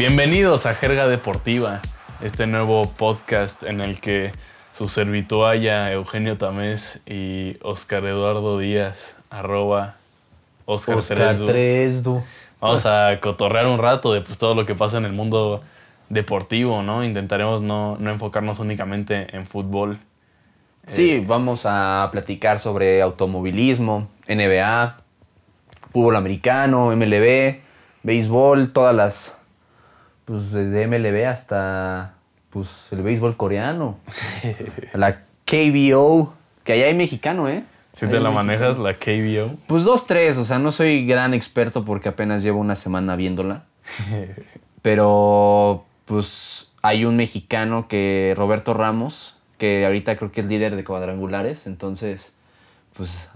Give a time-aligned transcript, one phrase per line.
[0.00, 1.82] Bienvenidos a Jerga Deportiva,
[2.22, 4.32] este nuevo podcast en el que
[4.72, 9.96] su servitualla Eugenio Tamés y Oscar Eduardo Díaz, arroba
[10.64, 12.22] Oscar, Oscar Tresdu.
[12.62, 15.60] Vamos a cotorrear un rato de pues, todo lo que pasa en el mundo
[16.08, 17.04] deportivo, ¿no?
[17.04, 19.98] Intentaremos no, no enfocarnos únicamente en fútbol.
[20.86, 24.96] Sí, vamos a platicar sobre automovilismo, NBA,
[25.92, 27.58] fútbol americano, MLB,
[28.02, 29.39] béisbol, todas las,
[30.30, 32.14] pues desde MLB hasta
[32.50, 33.98] pues el béisbol coreano,
[34.94, 37.64] la KBO, que allá hay mexicano, ¿eh?
[37.94, 39.56] Si te la manejas, la KBO.
[39.66, 43.64] Pues dos, tres, o sea, no soy gran experto porque apenas llevo una semana viéndola.
[44.82, 50.84] Pero, pues, hay un mexicano que, Roberto Ramos, que ahorita creo que es líder de
[50.84, 52.34] cuadrangulares, entonces,
[52.96, 53.30] pues,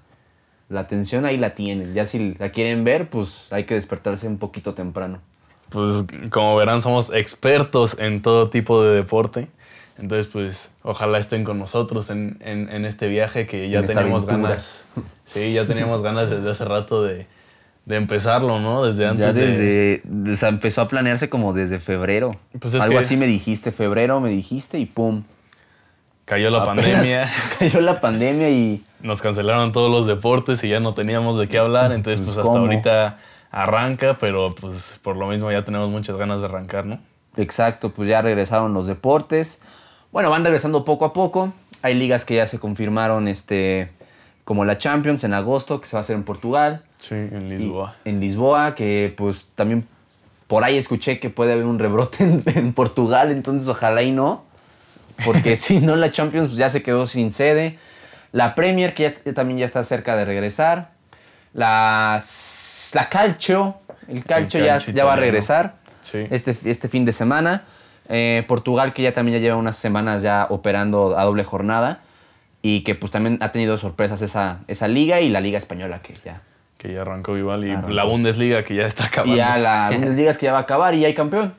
[0.69, 1.92] la atención ahí la tienen.
[1.92, 5.19] Ya si la quieren ver, pues, hay que despertarse un poquito temprano.
[5.70, 9.48] Pues como verán, somos expertos en todo tipo de deporte.
[9.98, 14.27] Entonces, pues, ojalá estén con nosotros en, en- en este viaje que ya En teníamos
[14.27, 14.87] ganas.
[15.25, 17.27] Sí, ya teníamos ganas desde hace rato de,
[17.84, 18.84] de empezarlo, ¿no?
[18.84, 19.47] Desde antes ya de.
[20.03, 22.34] desde, o sea, empezó a planearse como desde febrero.
[22.59, 25.23] Pues es Algo que- así me dijiste, febrero me dijiste y pum.
[26.25, 30.81] Cayó la Apenas pandemia, Cayó la pandemia y nos cancelaron todos los deportes y ya
[30.81, 31.93] no teníamos de qué hablar.
[31.93, 32.65] Entonces, Pues, pues, hasta ¿cómo?
[32.65, 33.19] ahorita
[33.55, 36.98] arranca, pero pues por lo mismo ya tenemos muchas ganas de arrancar, ¿no?
[37.36, 39.62] Exacto, pues ya regresaron los deportes.
[40.12, 41.52] Bueno, van regresando poco a poco.
[41.82, 43.91] Hay ligas que ya se confirmaron, este,
[44.44, 46.82] como la Champions en agosto, que se va a hacer en Portugal.
[46.98, 47.94] Sí, en Y- Lisboa.
[48.05, 49.86] en Lisboa, que pues también
[50.47, 54.44] por ahí escuché que puede haber un rebrote en, en Portugal, entonces ojalá y no.
[55.25, 57.78] Porque si no, la Champions pues, ya se quedó sin sede.
[58.32, 60.91] La Premier, que ya, también ya está cerca de regresar.
[61.52, 63.77] Las- la Calcio,
[64.09, 66.27] el Calcio ya, calcio ya va a regresar Sí.
[66.31, 67.62] este, este fin de semana.
[68.09, 72.00] Eh, Portugal, que ya también ya lleva unas semanas ya operando a doble jornada.
[72.61, 76.15] Y que pues también ha tenido sorpresas esa, esa liga y la liga española que
[76.25, 76.41] ya
[76.78, 77.65] Que ya arrancó igual.
[77.65, 77.89] Y Arrancó.
[77.91, 79.34] la Bundesliga que ya está acabando.
[79.34, 81.55] y ya la Bundesliga es que ya va a acabar y ya hay campeón.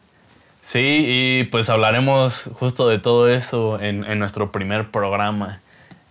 [0.61, 5.59] Sí, y pues hablaremos justo de todo eso en, en nuestro primer programa.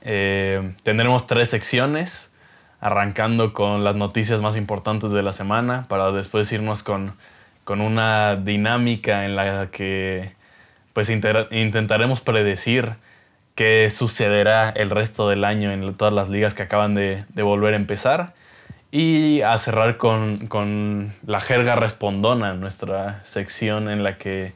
[0.03, 2.31] Eh, tendremos tres secciones,
[2.85, 7.15] arrancando con las noticias más importantes de la semana, para después irnos con,
[7.65, 10.33] con una dinámica en la que
[10.93, 12.93] pues intentaremos predecir
[13.55, 17.73] qué sucederá el resto del año en todas las ligas que acaban de, de volver
[17.73, 18.35] a empezar.
[18.93, 24.53] Y a cerrar con, con la jerga respondona, nuestra sección en la que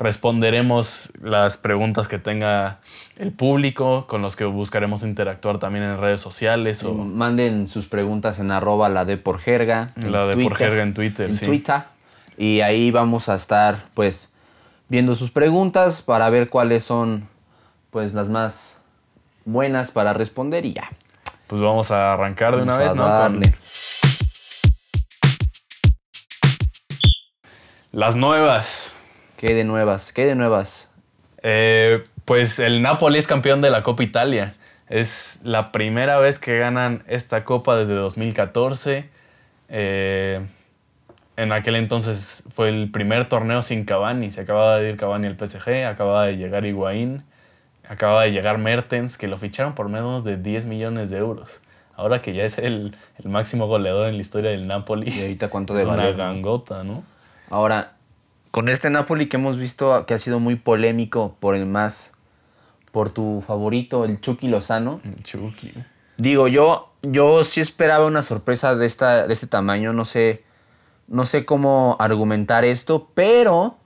[0.00, 2.78] responderemos las preguntas que tenga
[3.18, 8.38] el público, con los que buscaremos interactuar también en redes sociales o Manden sus preguntas
[8.38, 9.90] en arroba la de por jerga.
[9.96, 11.28] la de por jerga en Twitter.
[11.28, 11.44] En sí.
[11.44, 11.82] Twitter.
[12.38, 14.32] Y ahí vamos a estar pues
[14.88, 17.28] viendo sus preguntas para ver cuáles son
[17.90, 18.80] pues las más
[19.44, 20.88] buenas para responder y ya.
[21.46, 23.04] Pues vamos a arrancar de una vez, ¿no?
[23.04, 23.42] Con
[27.92, 28.94] las nuevas.
[29.40, 30.12] ¿Qué de nuevas?
[30.12, 30.92] ¿Qué de nuevas?
[31.42, 34.52] Eh, pues el Napoli es campeón de la Copa Italia.
[34.90, 39.08] Es la primera vez que ganan esta copa desde 2014.
[39.70, 40.46] Eh,
[41.38, 44.30] en aquel entonces fue el primer torneo sin Cavani.
[44.30, 47.22] Se acababa de ir Cavani al PSG, acababa de llegar Higuaín,
[47.88, 51.62] acababa de llegar Mertens, que lo ficharon por menos de 10 millones de euros.
[51.96, 55.10] Ahora que ya es el, el máximo goleador en la historia del Napoli.
[55.10, 56.24] ¿Y ahorita cuánto es de una valer, no?
[56.24, 57.04] gangota, ¿no?
[57.48, 57.94] Ahora,
[58.50, 62.16] con este Napoli que hemos visto que ha sido muy polémico por el más,
[62.92, 65.00] por tu favorito, el Chucky Lozano.
[65.04, 65.72] El Chucky.
[66.16, 70.44] Digo, yo, yo sí esperaba una sorpresa de, esta, de este tamaño, no sé,
[71.08, 73.76] no sé cómo argumentar esto, pero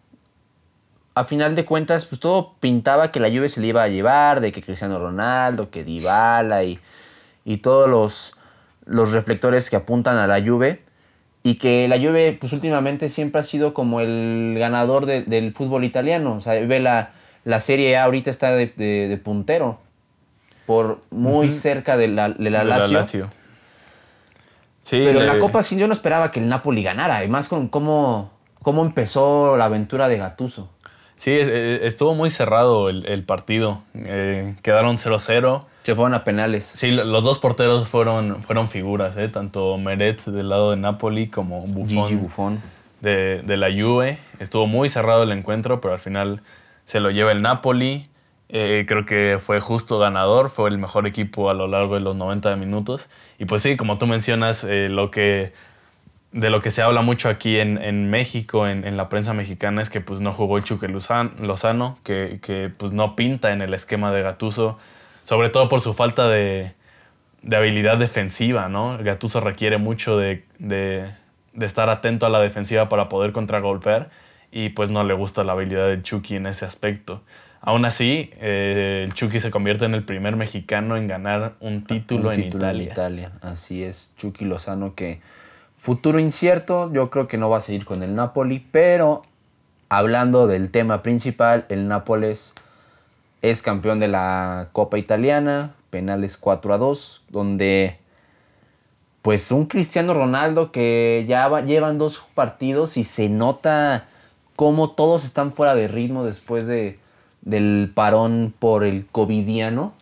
[1.15, 4.41] a final de cuentas, pues todo pintaba que la Juve se le iba a llevar,
[4.41, 6.81] de que Cristiano Ronaldo, que Dybala y,
[7.45, 8.37] y todos los,
[8.85, 10.84] los reflectores que apuntan a la Juve.
[11.47, 15.85] Y que la Juve, pues últimamente siempre ha sido como el ganador de- del fútbol
[15.85, 16.33] italiano.
[16.33, 17.11] O sea, ve la,
[17.45, 19.79] la Serie A ahorita está de, de- de puntero.
[20.67, 23.29] Por muy cerca de la, de la De la Lazio.
[24.81, 27.19] Sí, Pero en la Copa sí yo no esperaba que el Napoli ganara.
[27.19, 28.31] Además con cómo,
[28.63, 30.71] cómo empezó la aventura de Gatuso.
[31.17, 33.83] Sí, es- estuvo muy cerrado el, el partido.
[33.95, 35.67] Eh, quedaron 0-0.
[35.85, 36.65] Se fueron a penales.
[36.75, 39.29] Sí, lo- los dos porteros fueron, fueron figuras, ¿eh?
[39.29, 42.63] tanto Meret del lado de Napoli como Gigi Buffon Buffon.
[43.01, 44.19] de, de la Juve.
[44.41, 46.41] Estuvo muy cerrado el encuentro, pero al final
[46.87, 48.09] se lo lleva el Napoli.
[48.49, 52.17] Eh, creo que fue justo ganador, fue el mejor equipo a lo largo de los
[52.17, 53.09] 90 minutos.
[53.39, 55.53] Y pues sí, como tú mencionas, eh, lo que
[56.33, 60.01] de lo que se habla mucho aquí en, México, en, la prensa mexicana, es que
[60.01, 64.23] pues no jugó el Chuque Lozano, que, que pues no pinta en el esquema de
[64.23, 64.77] Gatuso,
[65.25, 66.73] sobre todo por su falta de,
[67.53, 68.99] habilidad defensiva, ¿no?
[68.99, 70.45] Gatuso requiere mucho de,
[71.61, 74.11] estar atento a la defensiva para poder contragolpear
[74.51, 77.23] y pues no le gusta la habilidad del Chucky en ese aspecto.
[77.61, 82.31] Aún así, eh, el Chucky se convierte en el primer mexicano en ganar un título,
[82.31, 82.69] en, Italia.
[82.69, 83.33] en Italia.
[83.41, 85.21] Así es, Chucky Lozano que
[85.85, 89.21] Futuro incierto, yo creo que no va a seguir con el Napoli, pero
[89.91, 92.55] hablando del tema principal, el Nápoles
[93.51, 97.99] es campeón de la Copa Italiana, penales 4 a 2, donde
[99.21, 104.07] pues un Cristiano Ronaldo que ya llevan dos partidos y se nota
[104.57, 106.99] cómo todos están fuera de ritmo después de,
[107.43, 109.93] del parón por el covidiano.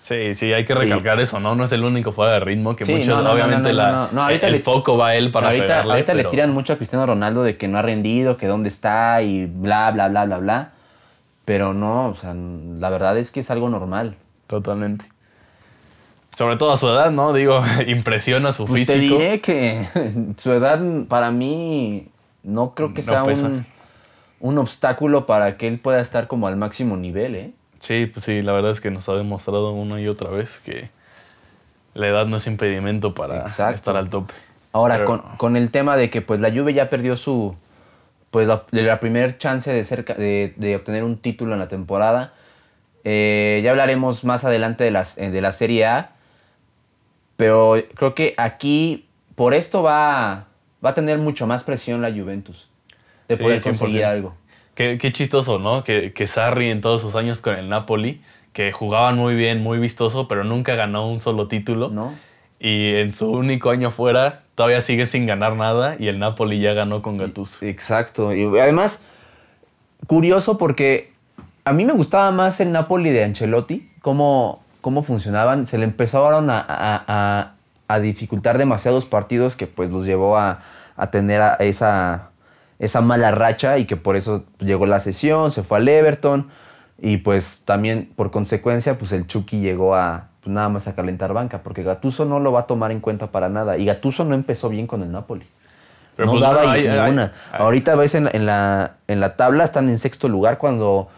[0.00, 1.54] Sí, sí, hay que recalcar eso, ¿no?
[1.54, 5.16] No es el único fuera de ritmo, que muchos, obviamente, la, el, foco va a
[5.16, 7.82] él para ahorita, pegarle, Ahorita le tiran mucho a Cristiano Ronaldo de que no ha
[7.82, 10.72] rendido, que dónde está y bla, bla, bla, bla, bla.
[11.50, 14.14] Pero no, o sea, la verdad es que es algo normal.
[14.46, 15.04] Totalmente.
[16.32, 17.32] Sobre todo a su edad, ¿no?
[17.32, 19.16] Digo, impresiona su pues físico.
[19.16, 19.84] Te diré que
[20.36, 22.06] su edad para mí
[22.44, 23.66] no creo que sea un,
[24.38, 27.50] un obstáculo para que él pueda estar como al máximo nivel, ¿eh?
[27.80, 30.88] Sí, pues sí, la verdad es que nos ha demostrado una y otra vez que
[31.94, 34.34] la edad no es impedimento para estar al tope.
[34.72, 35.04] Ahora,
[35.36, 37.56] con, el tema de que pues la Juve ya perdió su,
[38.30, 42.32] pues la, la primera chance de, ser, de, obtener un título en la temporada,
[43.04, 46.12] eh, ya hablaremos más adelante de, las, de la Serie A,
[47.36, 50.46] pero creo que aquí por esto va,
[50.84, 52.68] va a tener mucho más presión la Juventus
[53.28, 54.34] de poder conseguir algo.
[54.74, 55.84] Qué, chistoso, ¿no?
[55.84, 58.22] Que, que Sarri en todos sus años con el Napoli,
[58.52, 61.90] que jugaban muy bien, muy vistoso, pero nunca ganó un solo título.
[61.90, 62.14] No.
[62.62, 66.74] Y en su único año fuera, todavía sigue sin ganar nada y el Napoli ya
[66.74, 67.64] ganó con Gattuso.
[67.64, 68.34] Exacto.
[68.34, 69.06] Y además,
[70.06, 71.12] curioso porque
[71.64, 75.66] a mí me gustaba más el Napoli de Ancelotti, cómo, cómo funcionaban.
[75.66, 77.54] Se le empezaron a, a,
[77.88, 80.62] a, dificultar demasiados partidos que pues los llevó a,
[80.96, 82.30] a tener esa
[82.78, 86.48] esa mala racha y que por eso llegó la sesión, se fue al Everton
[86.98, 91.32] y pues también por consecuencia pues el Chucky llegó a pues, nada más a calentar
[91.32, 94.34] banca porque Gatuso no lo va a tomar en cuenta para nada y Gatuso no
[94.34, 95.46] empezó bien con el Napoli.
[96.18, 97.32] no pues, daba ninguna.
[97.52, 101.08] Ahorita ves en, la, en la tabla están en sexto lugar cuando,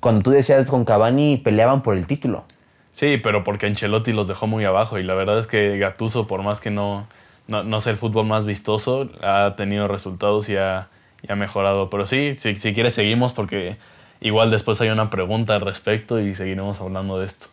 [0.00, 2.44] cuando tú decías con Cavani peleaban por el título.
[2.92, 6.42] Sí, pero porque Ancelotti los dejó muy abajo y la verdad es que Gatuso por
[6.42, 7.06] más que no
[7.48, 10.88] no, no sé el fútbol más vistoso, ha tenido resultados y ha,
[11.22, 11.90] y ha mejorado.
[11.90, 13.76] Pero sí, si, si quieres seguimos porque
[14.20, 17.46] igual después hay una pregunta al respecto y seguiremos hablando de esto.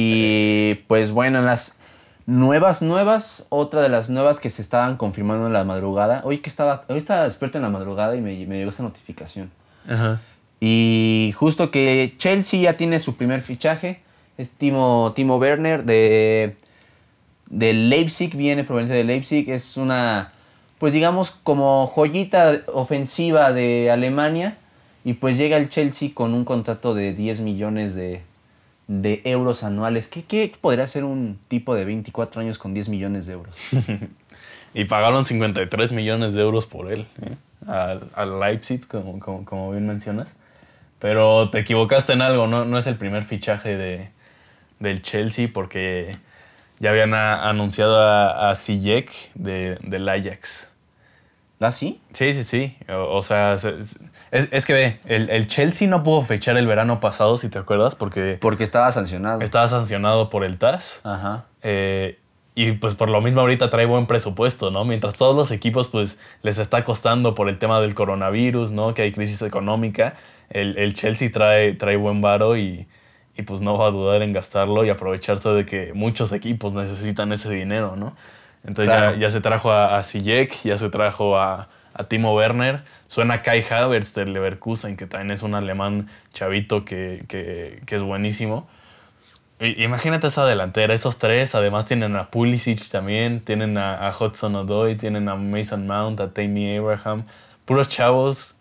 [0.00, 1.78] Y pues bueno, en las
[2.26, 6.22] nuevas, nuevas, otra de las nuevas que se estaban confirmando en la madrugada.
[6.24, 9.50] Hoy que estaba, hoy estaba despierto en la madrugada y me, me llegó esa notificación.
[10.60, 14.00] Y justo que Chelsea ya tiene su primer fichaje.
[14.36, 16.56] Es Timo, Timo Werner de
[17.50, 20.32] de Leipzig, viene proveniente de Leipzig, es una,
[20.78, 24.58] pues digamos, como joyita ofensiva de Alemania,
[25.04, 28.22] y pues llega el Chelsea con un contrato de 10 millones de,
[28.88, 30.08] euros anuales.
[30.08, 33.54] ¿Qué, ¿Qué, podría ser un tipo de 24 años con 10 millones de euros?
[34.74, 37.36] y pagaron 53 millones de euros por él, ¿eh?
[37.66, 40.34] al, Leipzig, como, como, bien mencionas.
[40.98, 44.10] Pero te equivocaste en algo, no, no es el primer fichaje de,
[44.80, 46.12] del Chelsea porque
[46.80, 50.72] ya habían anunciado a, a de, del Ajax.
[51.60, 52.00] ¿Ah, sí?
[52.12, 52.76] Sí, sí, sí.
[52.88, 53.56] O, sea,
[54.30, 58.38] es, que ve, el, Chelsea no pudo fechar el verano pasado, si te acuerdas, porque...
[58.40, 59.40] Porque estaba sancionado.
[59.40, 61.00] Estaba sancionado por el TAS.
[61.04, 61.44] Ajá.
[61.62, 62.18] Eh,
[62.54, 64.84] y pues por lo mismo ahorita trae buen presupuesto, ¿no?
[64.84, 68.94] Mientras todos los equipos pues les está costando por el tema del coronavirus, ¿no?
[68.94, 70.14] Que hay crisis económica,
[70.50, 72.88] el, el Chelsea trae, trae buen varo y
[73.38, 77.32] y pues no va a dudar en gastarlo y aprovecharse de que muchos equipos necesitan
[77.32, 78.16] ese dinero, ¿no?
[78.64, 81.68] Entonces ya, se trajo a, a ya se trajo a,
[82.04, 88.02] Timo Werner, suena Kai Havertz del Leverkusen, que también es un alemán chavito que, es
[88.02, 88.68] buenísimo.
[89.60, 95.28] imagínate esa delantera, esos tres, además tienen a Pulisic también, tienen a, Hudson Odoi, tienen
[95.28, 97.24] a Mason Mount, a Tammy Abraham,
[97.64, 98.56] puros chavos.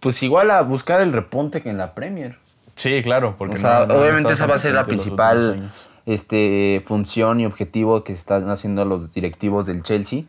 [0.00, 2.36] Pues igual a buscar el repunte que en la Premier.
[2.74, 5.70] Sí, claro, porque obviamente esa va a ser la principal
[6.06, 10.24] este, función y objetivo que están haciendo los directivos del Chelsea.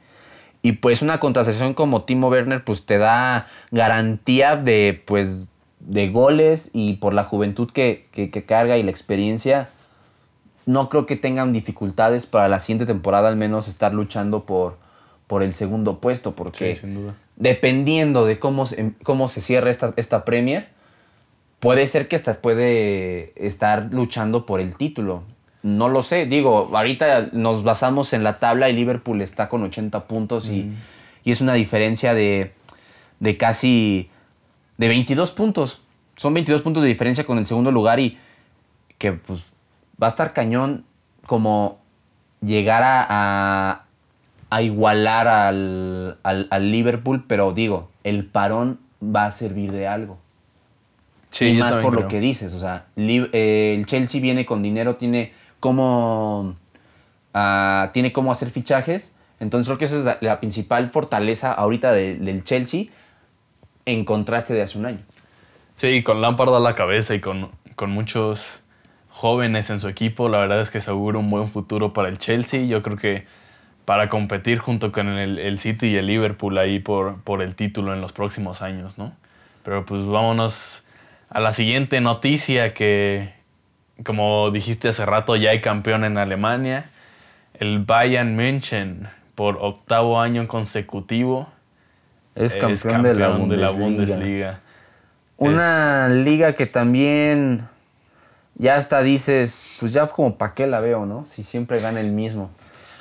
[0.63, 6.69] Y pues una contratación como Timo Werner pues te da garantía de pues de goles
[6.73, 8.07] y por la juventud que,
[8.47, 9.69] carga y la experiencia
[10.67, 14.77] no creo que tengan dificultades para la siguiente temporada al menos estar luchando por,
[15.25, 17.15] por el segundo puesto, porque Sí, sin duda.
[17.35, 20.69] dependiendo de cómo, se- cómo se cierra esta, esta Premier,
[21.59, 25.23] puede ser que hasta puede estar luchando por el título.
[25.63, 30.05] No lo sé, digo, ahorita nos basamos en la tabla y Liverpool está con 80
[30.05, 30.71] puntos y,
[31.23, 32.51] y es una diferencia de,
[33.19, 34.09] de casi
[34.77, 35.81] de 22 puntos.
[36.15, 38.17] Son 22 puntos de diferencia con el segundo lugar y
[38.97, 39.41] que pues
[40.01, 40.83] va a estar cañón
[41.27, 41.79] como
[42.41, 43.85] llegar a, a-
[44.49, 50.17] a igualar al, al- al Liverpool, pero digo, el parón va a servir de algo.
[51.29, 54.95] Sí, y más por lo que dices, o sea, eh, el Chelsea viene con dinero,
[54.97, 56.55] tiene cómo,
[57.33, 62.15] ah, tiene cómo hacer fichajes, entonces creo que esa es la, principal fortaleza ahorita de-
[62.15, 62.87] del Chelsea
[63.85, 64.99] en contraste de hace un año.
[65.73, 68.59] Sí, con Lampard a la cabeza y con, con muchos
[69.09, 72.17] jóvenes en su equipo, la verdad es que se augura un buen futuro para el
[72.17, 72.65] Chelsea.
[72.65, 73.25] Yo creo que
[73.85, 77.93] para competir junto con el, el City y el Liverpool ahí por, por el título
[77.93, 79.13] en los próximos años, ¿no?
[79.63, 80.83] Pero pues vámonos
[81.29, 83.33] a la siguiente noticia que,
[84.05, 86.89] como dijiste hace rato, ya hay campeón en Alemania.
[87.53, 91.47] El Bayern München, por octavo año consecutivo,
[92.35, 93.71] Es campeón, de la Bundesliga.
[93.71, 94.59] Bundesliga.
[95.37, 97.67] Una liga que también
[98.55, 101.25] ya hasta dices, pues ya como para qué la veo, ¿no?
[101.25, 102.51] Si siempre gana el mismo.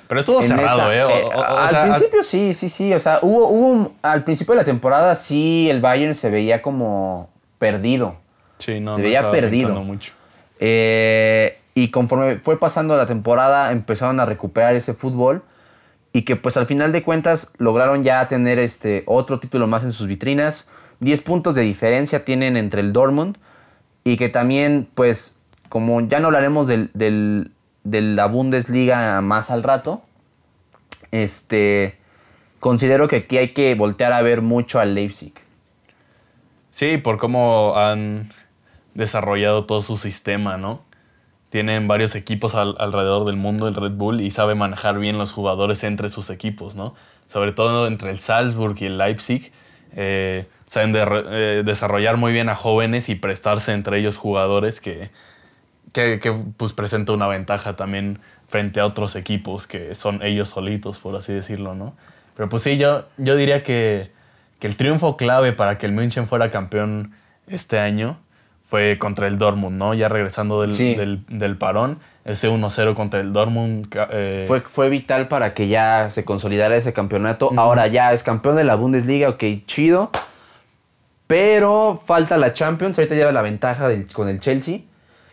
[0.08, 1.04] Pero estuvo En cerrado, esta- ¿eh?
[1.04, 2.92] O- eh, o- o al sea, principio sí, sí, sí.
[2.94, 6.62] O sea, hubo, hubo un- al principio de la temporada sí el Bayern se veía
[6.62, 8.16] como perdido.
[8.58, 9.74] Sí, no, se no veía perdido.
[9.82, 10.12] mucho.
[10.60, 15.42] Eh, y conforme fue pasando la temporada empezaron a recuperar ese fútbol
[16.12, 19.92] y que pues al final de cuentas lograron ya tener este otro título más en
[19.92, 20.70] sus vitrinas.
[21.00, 23.38] 10 puntos de diferencia tienen entre el Dortmund
[24.04, 25.40] y que también pues
[25.70, 30.02] como ya no hablaremos del, de la Bundesliga más al rato,
[31.12, 31.96] este
[32.58, 35.32] considero que aquí hay que voltear a ver mucho al Leipzig.
[36.70, 38.30] Sí, por cómo han
[38.94, 40.82] desarrollado todo su sistema, ¿no?
[41.50, 45.32] Tienen varios equipos al- alrededor del mundo, el Red Bull, y sabe manejar bien los
[45.32, 46.94] jugadores entre sus equipos, ¿no?
[47.26, 49.52] Sobre todo entre el Salzburg y el Leipzig.
[49.96, 55.10] eh, saben eh, desarrollar muy bien a jóvenes y prestarse entre ellos jugadores que,
[55.92, 60.98] que, que, pues presenta una ventaja también frente a otros equipos que son ellos solitos,
[60.98, 61.94] por así decirlo, ¿no?
[62.36, 64.12] Pero pues sí, yo, yo diría que,
[64.60, 67.14] que el triunfo clave para que el München fuera campeón
[67.48, 68.18] este año
[68.70, 69.94] fue contra el Dortmund, ¿no?
[69.94, 70.94] Ya regresando del, Sí.
[70.94, 73.88] del, del parón, ese 1-0 contra el Dortmund.
[74.12, 77.50] eh, Fue, fue vital para que ya se consolidara ese campeonato.
[77.56, 80.10] Ahora ya es campeón de la Bundesliga, ok, chido.
[81.26, 82.98] Pero falta la Champions.
[82.98, 84.80] Ahorita lleva la ventaja del- con el Chelsea.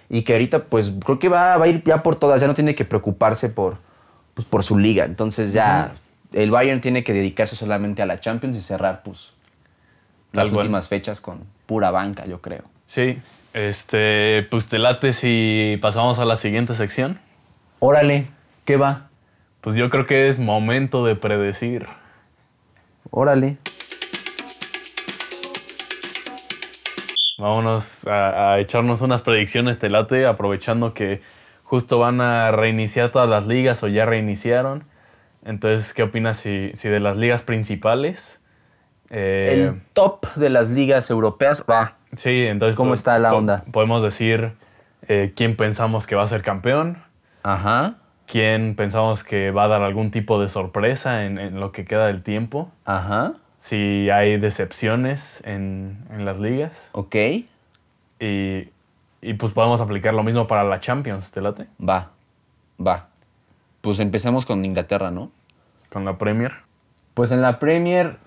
[0.09, 2.39] Y que ahorita, pues, creo que va, va a ir ya por todas.
[2.41, 3.77] Ya no tiene que preocuparse por,
[4.33, 5.05] pues, por su liga.
[5.05, 5.93] Entonces ya
[6.33, 9.33] el Bayern tiene que dedicarse solamente a la Champions y cerrar, pues,
[10.31, 10.61] las cual.
[10.61, 12.63] últimas fechas con pura banca, yo creo.
[12.87, 13.19] Sí,
[13.53, 17.19] este, pues te late si pasamos a la siguiente sección.
[17.79, 18.27] Órale,
[18.65, 19.09] ¿qué va?
[19.61, 21.85] Pues yo creo que es momento de predecir.
[23.11, 23.57] Órale.
[27.37, 31.21] Vámonos a, a echarnos unas predicciones te late, aprovechando que
[31.63, 34.85] justo van a reiniciar todas las ligas o ya reiniciaron.
[35.45, 38.41] Entonces, ¿qué opinas si, si de las ligas principales?
[39.09, 41.93] eh, El top de las ligas europeas va.
[42.17, 42.75] Sí, entonces.
[42.75, 43.63] ¿Cómo está la onda?
[43.71, 44.53] Podemos decir
[45.07, 46.97] eh, quién pensamos que va a ser campeón,
[47.43, 47.95] Ajá.
[48.25, 52.07] quién pensamos que va a dar algún tipo de sorpresa en, en lo que queda
[52.07, 53.33] del tiempo, Ajá.
[53.57, 56.89] si hay decepciones en, en las ligas.
[56.91, 57.15] Ok.
[58.19, 58.69] Y,
[59.21, 61.67] y pues podemos aplicar lo mismo para la Champions, ¿te late?
[61.79, 62.11] Va.
[62.85, 63.07] Va.
[63.81, 65.31] Pues empecemos con Inglaterra, ¿no?
[65.91, 66.53] Con la Premier.
[67.13, 68.17] Pues en la Premier,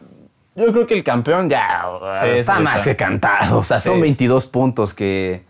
[0.57, 1.85] yo creo que el campeón ya
[2.21, 2.91] Sí, está sí, más está.
[2.91, 3.59] que cantado.
[3.59, 4.01] O sea, son Sí.
[4.03, 5.45] 22 puntos que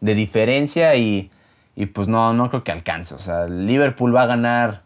[0.00, 1.30] de diferencia y,
[1.74, 3.14] y pues no, no creo que alcance.
[3.14, 4.82] O sea, Liverpool va a ganar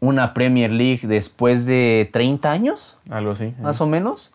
[0.00, 3.54] una Premier League después de 30 años, Algo así.
[3.60, 4.32] más o menos.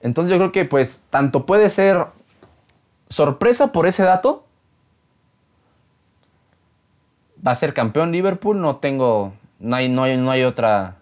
[0.00, 2.06] Entonces yo creo que pues tanto puede ser
[3.08, 4.44] sorpresa por ese dato.
[7.46, 10.96] Va a ser campeón Liverpool, no tengo, no hay, no hay, no hay otra,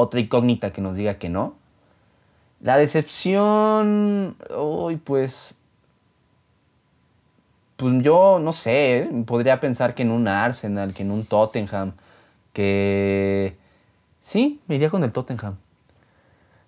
[0.00, 1.54] otra incógnita que nos diga que no.
[2.60, 5.54] La decepción, uy, pues,
[7.76, 9.10] pues yo no sé, ¿eh?
[9.26, 11.92] podría pensar que en un Arsenal, que en un Tottenham,
[12.52, 13.56] que
[14.20, 15.56] sí, me iría con el Tottenham.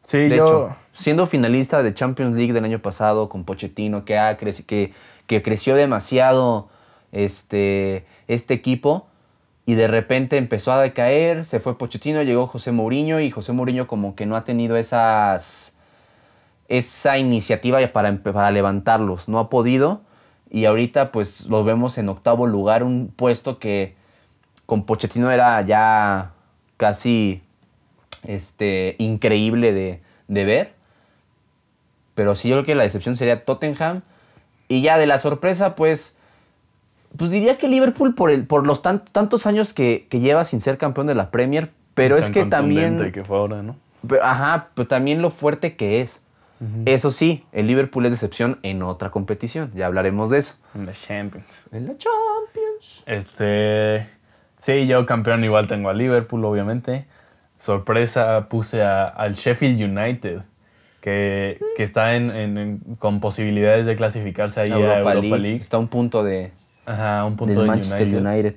[0.01, 0.45] Sí, De yo.
[0.45, 4.93] hecho, siendo finalista de Champions League del año pasado con Pochettino, que, ha creci- que,
[5.27, 6.71] que creció demasiado
[7.13, 9.07] este, este equipo,
[9.67, 13.87] y de repente empezó a decaer, se fue Pochettino, llegó José Mourinho y José Mourinho
[13.87, 15.77] como que no ha tenido esas
[16.69, 20.01] esa iniciativa para, para levantarlos, no ha podido
[20.51, 23.95] y ahorita pues los vemos en octavo lugar, un puesto que
[24.67, 26.33] con Pochettino era ya
[26.77, 27.43] casi
[28.25, 30.73] este, increíble de, de ver.
[32.15, 34.03] Pero sí, yo creo que la decepción sería Tottenham.
[34.69, 36.19] Y ya de la sorpresa, pues
[37.17, 41.07] pues diría que Liverpool por, el, por los tantos años que, lleva sin ser campeón
[41.07, 43.13] de la Premier, pero es que también...
[43.13, 43.77] que fue ahora, ¿no?
[44.21, 46.27] ajá, pero también lo fuerte que es.
[46.87, 50.59] Eso sí, el Liverpool es decepción en otra competición, ya hablaremos de eso.
[50.77, 51.65] En la Champions.
[51.73, 53.03] En la Champions.
[53.07, 54.07] Este...
[54.59, 57.07] Sí, yo campeón igual tengo a Liverpool, obviamente.
[57.59, 60.43] Sorpresa, puse al Sheffield United,
[61.01, 65.57] que, está en, con posibilidades de clasificarse ahí a Europa League.
[65.57, 66.53] Está a un punto de,
[66.87, 68.55] Ajá, un punto de Manchester United.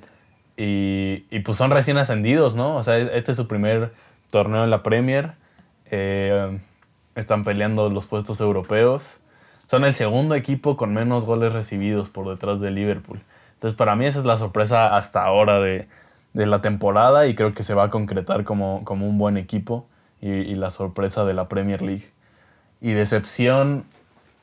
[0.56, 2.76] Y, y, pues son recién ascendidos, ¿no?
[2.76, 3.92] O sea, este es su primer
[4.30, 5.32] torneo en la Premier.
[5.90, 6.58] Eh,
[7.14, 9.20] están peleando los puestos europeos.
[9.66, 13.20] Son el segundo equipo con menos goles recibidos por detrás de Liverpool.
[13.54, 15.88] Entonces, para mí esa es la sorpresa hasta ahora de,
[16.34, 19.86] de la temporada y creo que se va a concretar como, como un buen equipo
[20.20, 22.10] y, y, la sorpresa de la Premier League.
[22.80, 23.84] Y decepción,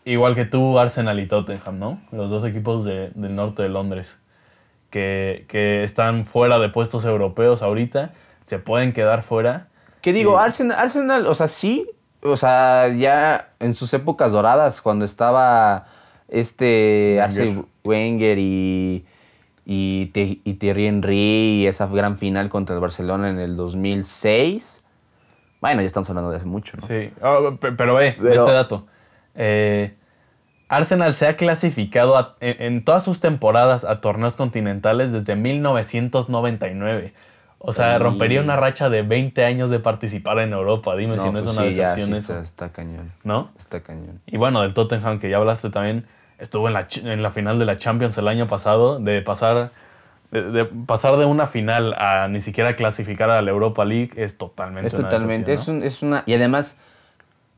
[0.05, 2.01] igual que tú, Arsenal y Tottenham, ¿no?
[2.11, 4.21] Los dos equipos de, del norte de Londres,
[4.89, 8.11] que, que, están fuera de puestos europeos ahorita,
[8.43, 9.67] se pueden quedar fuera.
[10.01, 10.37] ¿Qué digo?
[10.37, 11.89] Arsenal, Arsenal, o sea, sí,
[12.21, 15.87] o sea, ya en sus épocas doradas, cuando estaba
[16.27, 19.05] este Arsene Wenger y,
[19.65, 20.11] y,
[20.43, 24.85] y Thierry Henry y esa gran final contra el Barcelona en el 2006.
[25.61, 26.85] Bueno, ya estamos hablando de hace mucho, ¿no?
[26.85, 28.85] Sí, oh, pero ve, este dato.
[29.35, 29.95] Eh,
[30.69, 37.13] Arsenal se ha clasificado en, todas sus temporadas a torneos continentales desde 1999.
[37.59, 40.95] O sea, rompería una racha de 20 años de participar en Europa.
[40.95, 42.39] Dime si no es pues una decepción eso.
[42.39, 43.11] Está, cañón.
[43.23, 43.51] ¿No?
[43.57, 44.19] Está cañón.
[44.25, 46.05] Y bueno, del Tottenham, que ya hablaste también,
[46.39, 49.71] estuvo en la, en la final de la Champions el año pasado, de pasar
[50.31, 54.87] de, pasar de una final a ni siquiera clasificar a la Europa League es totalmente
[54.87, 56.79] es totalmente es, es, una y además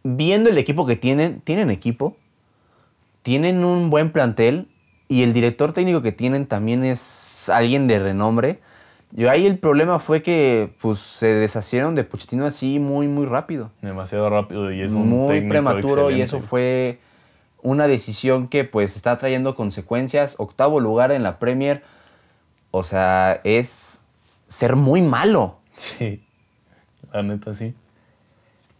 [0.05, 2.15] viendo el equipo que tienen, tienen equipo,
[3.23, 4.67] tienen un buen plantel
[5.07, 8.59] y el director técnico que tienen también es alguien de renombre.
[9.11, 13.71] Yo ahí el problema fue que pues, se deshacieron de Pochettino así muy, muy rápido.
[13.81, 16.99] Demasiado rápido y es un Muy prematuro y eso fue
[17.63, 20.35] una decisión que pues está trayendo consecuencias.
[20.37, 21.81] Octavo lugar en la Premier.
[22.69, 24.05] O sea, es
[24.49, 25.57] ser muy malo.
[25.73, 26.23] Sí,
[27.11, 27.73] la neta sí.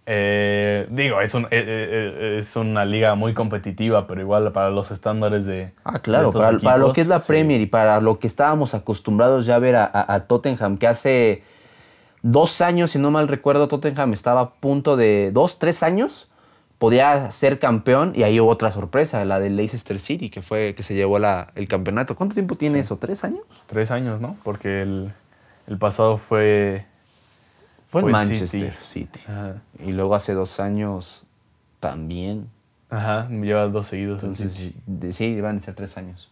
[0.08, 4.91] Eh, digo, es, un, eh, eh, es una liga muy competitiva, pero igual para los
[4.91, 5.72] estándares de.
[5.84, 9.56] Ah, claro, para, lo que es la Premier y para lo que estábamos acostumbrados ya
[9.56, 11.44] a ver a, Tottenham, que hace
[12.22, 15.32] dos años, si no mal recuerdo, Tottenham estaba a punto de.
[15.34, 16.30] dos, tres años,
[16.78, 20.84] podía ser campeón y ahí hubo otra sorpresa, la del Leicester City, que fue que
[20.84, 22.15] se llevó la, el campeonato.
[22.15, 22.98] ¿Cuánto tiempo tiene eso?
[22.98, 23.41] ¿Tres años?
[23.65, 24.38] Tres años, ¿no?
[24.44, 25.12] Porque el,
[25.65, 26.86] el pasado fue
[28.01, 29.19] fue, Manchester City.
[29.79, 31.23] Y luego hace dos años
[31.79, 32.49] también.
[32.89, 34.23] Ajá, lleva dos seguidos.
[34.23, 34.73] Entonces,
[35.13, 36.29] sí, van a ser tres años.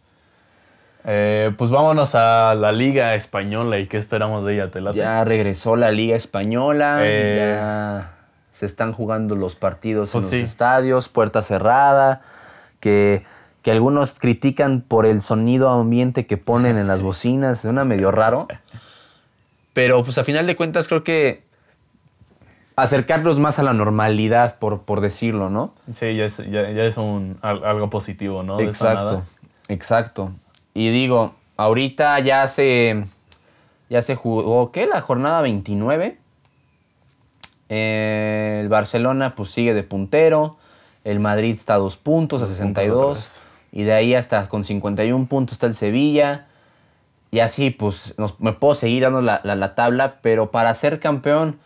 [1.05, 4.97] Eh, pues vámonos a la Liga Española y qué esperamos de ella, Telate.
[4.97, 8.13] Ya regresó la Liga Española, eh, ya
[8.51, 12.21] se están jugando los partidos en pues los estadios, puerta cerrada,
[12.79, 13.25] que,
[13.63, 18.47] que, algunos critican por el sonido ambiente que ponen en las bocinas, suena medio raro.
[19.73, 21.42] Pero pues a final de cuentas creo que
[22.75, 25.73] acercarlos más a la normalidad, por, por decirlo, ¿no?
[25.91, 28.59] Sí, ya es, ya, es un, algo positivo, ¿no?
[28.59, 29.23] exacto,
[29.67, 30.31] exacto.
[30.73, 33.05] Y digo, ahorita ya se,
[33.89, 34.87] ya se jugó, ¿qué?
[34.87, 36.17] La jornada 29.
[37.69, 40.57] el Barcelona pues sigue de puntero.
[41.03, 43.43] El Madrid está a dos puntos, a 62.
[43.71, 46.47] y de ahí hasta con 51 puntos está el Sevilla.
[47.29, 51.59] Y así pues me puedo seguir dando la, la tabla, pero para ser campeón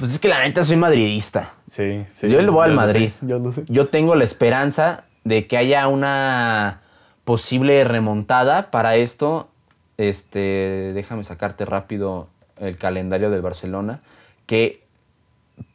[0.00, 1.52] pues es que la neta soy madridista.
[1.70, 2.30] Sí, sí.
[2.30, 3.10] Yo le voy al Madrid.
[3.20, 3.64] yo lo sé.
[3.68, 6.80] Yo tengo la esperanza de que haya una
[7.24, 9.50] posible remontada para esto.
[9.98, 14.00] Este, déjame sacarte rápido el calendario del Barcelona.
[14.46, 14.82] Que,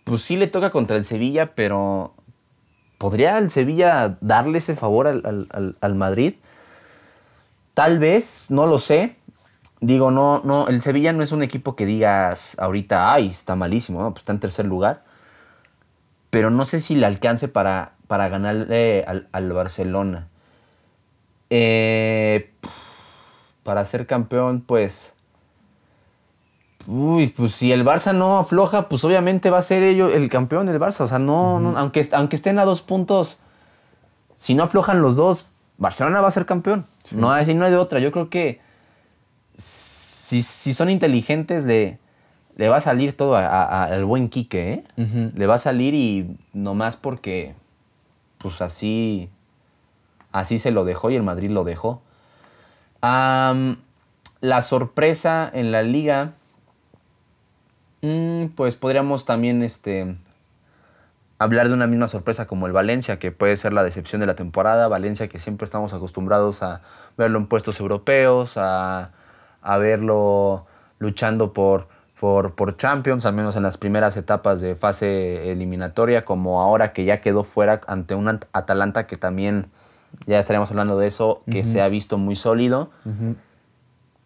[0.03, 2.15] pues sí le toca contra el Sevilla, pero
[2.97, 6.33] ¿podría el Sevilla darle ese favor al, al Madrid?
[7.75, 9.17] Tal vez, no lo sé.
[9.81, 14.01] Digo, no, no, el Sevilla no es un equipo que digas ahorita, ay, está malísimo,
[14.01, 14.11] ¿no?
[14.11, 15.03] Pues está en tercer lugar.
[16.29, 20.27] Pero no sé si le alcance para, para ganarle al, Barcelona.
[21.49, 22.51] Eh,
[23.63, 25.13] para ser campeón, pues
[26.87, 30.67] Uy, pues si el Barça no afloja, pues obviamente va a ser ello el campeón
[30.67, 31.01] del Barça.
[31.01, 33.39] O sea, no, no- aunque, aunque estén a dos puntos,
[34.35, 36.85] si no aflojan los dos, Barcelona va a ser campeón.
[37.11, 37.99] No, así no hay de otra.
[37.99, 38.61] Yo creo que
[39.57, 41.99] si, si son inteligentes, le,
[42.55, 44.83] le va a salir todo a- al buen Quique, ¿eh?
[45.35, 47.53] Le va a salir y nomás porque,
[48.37, 49.29] pues así,
[50.31, 52.01] así se lo dejó y el Madrid lo dejó.
[54.41, 56.33] La sorpresa en la liga,
[58.01, 60.15] mm, pues podríamos también este,
[61.39, 64.35] hablar de una misma sorpresa como el Valencia, que puede ser la decepción de la
[64.35, 64.87] temporada.
[64.87, 66.81] Valencia que siempre estamos acostumbrados a
[67.17, 69.11] verlo en puestos europeos, a,
[69.65, 70.65] a verlo
[70.99, 71.87] luchando por,
[72.19, 77.03] por, por Champions, al menos en las primeras etapas de fase eliminatoria, como ahora que
[77.03, 79.67] ya quedó fuera ante un At- Atalanta que también,
[80.27, 82.89] ya estaríamos hablando de eso, que se ha visto muy sólido.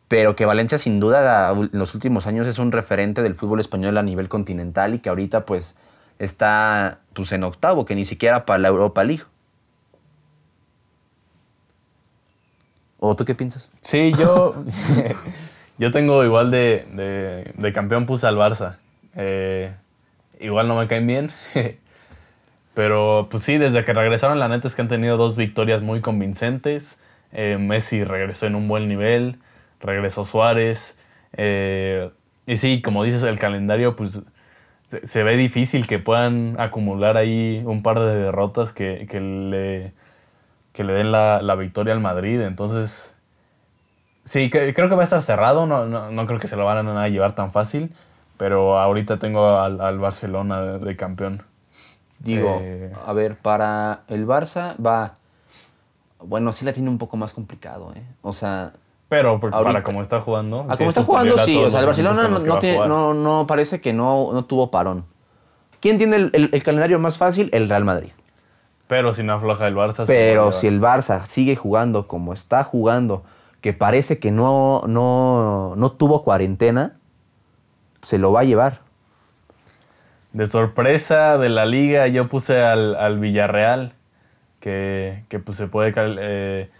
[0.07, 3.97] Pero que Valencia sin duda en los últimos años es un referente del fútbol español
[3.97, 5.77] a nivel continental y que ahorita pues
[6.17, 9.23] está pues en octavo, que ni siquiera para la Europa League.
[12.99, 13.69] ¿O tú qué piensas?
[13.79, 14.63] Sí, yo,
[15.77, 16.85] yo tengo igual de,
[17.55, 18.77] de, campeón puse al Barça.
[19.15, 19.71] Eh,
[20.39, 21.31] igual no me caen bien.
[22.73, 26.01] Pero pues sí, desde que regresaron la neta es que han tenido dos victorias muy
[26.01, 26.99] convincentes.
[27.31, 29.39] Eh, Messi regresó en un buen nivel,
[29.79, 30.97] regresó Suárez.
[31.33, 32.09] eh,
[32.45, 34.21] y sí, como dices, el calendario pues
[34.87, 39.93] se, se ve difícil que puedan acumular ahí un par de derrotas que, que le,
[40.73, 42.41] que le den la, la victoria al Madrid.
[42.41, 43.15] Entonces,
[44.23, 45.65] sí, que- creo que va a estar cerrado.
[45.65, 47.91] No, no, no creo que se lo van a llevar tan fácil.
[48.37, 51.43] Pero ahorita tengo al, al Barcelona de, de campeón.
[52.19, 55.15] Digo, Eh, a ver, para el Barça va...
[56.21, 58.03] Bueno, sí la tiene un poco más complicado, ¿eh?
[58.21, 58.73] O sea,
[59.09, 59.69] Pero por- Ahorita.
[59.71, 60.61] para como está jugando.
[60.61, 61.57] a sí como es está jugando, sí.
[61.57, 65.05] O sea, el Barcelona no, no tiene- no- no parece que no, no tuvo parón.
[65.81, 67.49] ¿Quién tiene el, el- el calendario más fácil?
[67.53, 68.11] El Real Madrid.
[68.89, 70.03] Pero si no afloja el Barça.
[70.07, 73.23] Pero si el Barça sigue jugando como está jugando,
[73.61, 76.97] que parece que no, no, no tuvo cuarentena,
[78.01, 78.79] se lo va a llevar.
[80.33, 83.93] De sorpresa de la liga, yo puse al, al Villarreal,
[84.59, 86.71] que, que, pues, se puede cal- eh,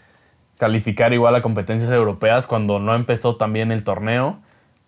[0.58, 4.40] calificar igual a competencias europeas cuando no empezó tan bien el torneo,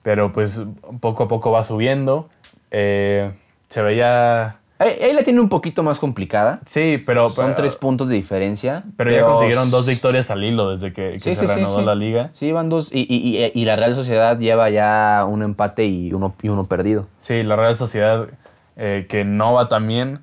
[0.01, 0.63] pero pues
[1.01, 2.29] poco a poco va subiendo.
[2.71, 3.31] Eh,
[3.67, 4.57] se veía...
[4.81, 6.59] Ahí, ahí la tiene un poquito más complicada.
[6.65, 7.29] Sí, pero...
[7.29, 8.83] Son pero- tres puntos de diferencia.
[8.97, 11.85] Pero ya consiguieron dos victorias al hilo desde que, que Sí, se sí, reanudó sí.
[11.85, 12.31] la liga.
[12.33, 12.91] Sí, van dos.
[12.91, 17.07] Y, y- y- la Real Sociedad lleva ya un empate y uno, y uno perdido.
[17.19, 18.27] Sí, la Real Sociedad
[18.75, 20.19] eh, que no va tan bien.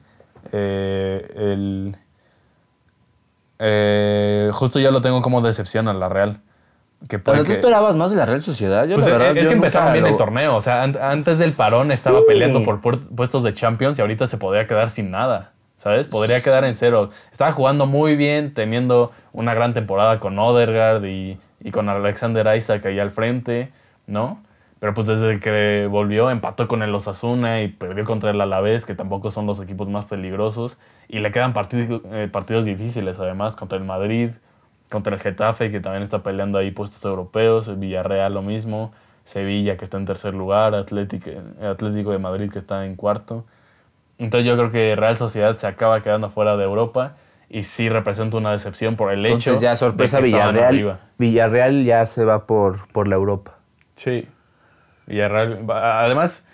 [0.53, 1.97] eh, el,
[3.59, 6.41] eh, justo yo lo tengo como decepción a la Real.
[7.09, 8.85] Que Pero tú que- esperabas más de la Real Sociedad.
[8.87, 10.57] Yo, Pues, la verdad, es yo que empezaron bien lo- el torneo.
[10.57, 12.25] O sea, an- antes del parón estaba Sí.
[12.27, 15.53] peleando por puestos de Champions y ahorita se podría quedar sin nada.
[15.77, 16.09] ¿Sabes?
[16.09, 17.11] Podría quedar en cero.
[17.31, 22.85] Estaba jugando muy bien, teniendo una gran temporada con Odegaard y, y con Alexander Isaac
[22.87, 23.71] ahí al frente,
[24.09, 24.43] ¿no?
[24.81, 28.97] Pero pues desde que volvió empató con el Osasuna y perdió contra el Alavés, que
[28.97, 30.79] tampoco son los equipos más peligrosos.
[31.09, 31.55] Y le quedan
[32.13, 34.31] eh, partidos difíciles además, contra el Madrid,
[34.89, 38.93] contra el Getafe, que también está peleando ahí puestos europeos, el Villarreal lo mismo,
[39.25, 41.31] Sevilla que está en tercer lugar, Atlético,
[41.63, 43.45] Atlético de Madrid que está en cuarto.
[44.19, 47.15] Entonces yo creo que Real Sociedad se acaba quedando fuera de Europa
[47.49, 50.99] y sí representa una decepción por el hecho Entonces ya sorpresa de que Villarreal.
[51.19, 53.59] Villarreal ya se va por, por la Europa.
[53.95, 54.27] Sí.
[55.07, 55.65] Villarreal.
[55.71, 56.47] Además,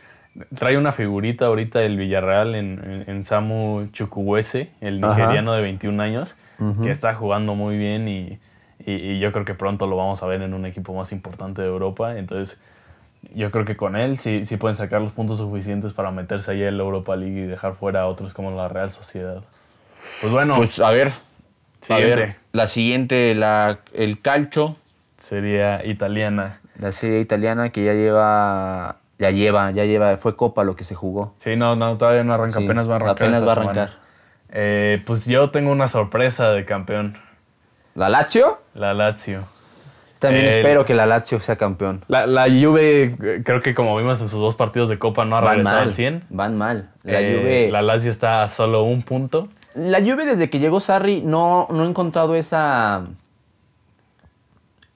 [0.58, 5.14] trae una figurita ahorita el Villarreal en, en- en Samu Chukwueze, el Ajá.
[5.16, 6.36] nigeriano de 21 años,
[6.82, 8.38] que está jugando muy bien y,
[8.84, 11.62] y- y yo creo que pronto lo vamos a ver en un equipo más importante
[11.62, 12.16] de Europa.
[12.18, 12.60] Entonces,
[13.34, 16.62] yo creo que con él sí, sí pueden sacar los puntos suficientes para meterse ahí
[16.62, 19.42] en la Europa League y dejar fuera a otros como la Real Sociedad.
[20.20, 21.12] Pues bueno, Pues a ver.
[21.90, 24.76] A ver, la siguiente, la, el calcio,
[25.18, 26.60] sería italiana.
[26.78, 30.94] la serie italiana que ya lleva, ya lleva, ya lleva, fue Copa lo que se
[30.94, 31.32] jugó.
[31.36, 33.12] Sí, no, no, todavía no arranca, Sí, apenas va a arrancar.
[33.16, 33.90] apenas esta va a arrancar.
[34.50, 37.16] Eh, pues yo tengo una sorpresa de campeón,
[37.94, 38.58] ¿La Lazio?
[38.74, 39.42] la Lazio.
[40.18, 42.02] También espero que la Lazio sea campeón.
[42.08, 45.40] La, la Juve, creo que como vimos en sus dos partidos de Copa, no ha
[45.40, 45.88] Van regresado mal.
[45.88, 46.24] al 100.
[46.30, 46.90] Van mal.
[47.02, 47.70] La Eh, Juve.
[47.70, 49.48] La Lazio está a solo un punto.
[49.74, 53.06] La Juve desde que llegó Sarri no, no ha encontrado esa.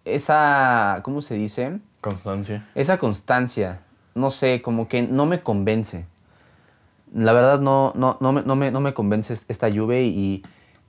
[0.04, 1.00] Esa.
[1.02, 1.78] ¿Cómo se dice?
[2.00, 2.66] Constancia.
[2.74, 3.80] Esa constancia.
[4.18, 6.06] No sé, como que no me convence.
[7.14, 10.42] La verdad no, no, no, me, no, me, no me convence esta Juve y,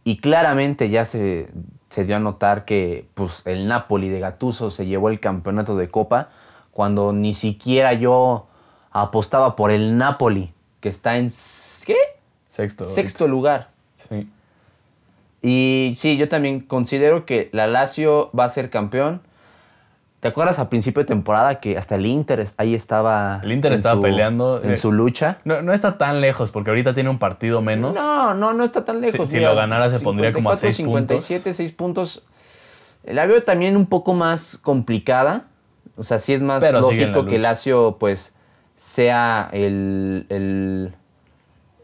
[0.04, 1.50] y claramente ya se,
[1.90, 5.88] se dio a notar que pues, el Napoli de Gattuso se llevó el campeonato de
[5.88, 6.30] Copa
[6.72, 8.48] cuando ni siquiera yo
[8.92, 11.28] apostaba por el Napoli, que está en
[11.86, 11.96] ¿qué?
[12.48, 12.86] Sexto.
[12.86, 13.70] Sexto lugar.
[13.96, 14.30] Sí.
[15.42, 19.22] Y sí, yo también considero que la Lazio va a ser campeón.
[20.20, 23.96] ¿Te acuerdas al principio de temporada que hasta el Inter ahí estaba El Inter estaba
[23.96, 25.38] su- peleando, en eh, su lucha?
[25.46, 27.96] No, no está tan lejos porque ahorita tiene un partido menos.
[27.96, 29.30] No, no, no está tan lejos.
[29.30, 32.24] Si- si lo ganara, se pondría como a seis 57, 6 puntos.
[33.06, 35.46] La veo también un poco más complicada.
[35.96, 37.40] O sea, sí es más Pero lógico que.
[37.40, 38.34] Lazio, pues,
[38.76, 40.94] sea el, el,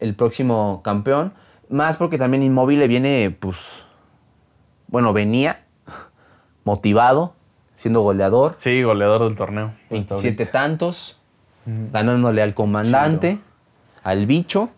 [0.02, 1.34] el próximo campeón.
[1.70, 3.86] Más porque también Inmóvil viene, pues,
[4.88, 5.64] bueno, venía
[6.64, 7.34] motivado,
[7.76, 8.54] siendo goleador.
[8.58, 9.72] Sí, goleador del torneo.
[9.92, 10.52] hasta 27 ahorita.
[10.52, 11.20] tantos,
[11.66, 13.40] ganándole al comandante,
[14.04, 14.70] al bicho.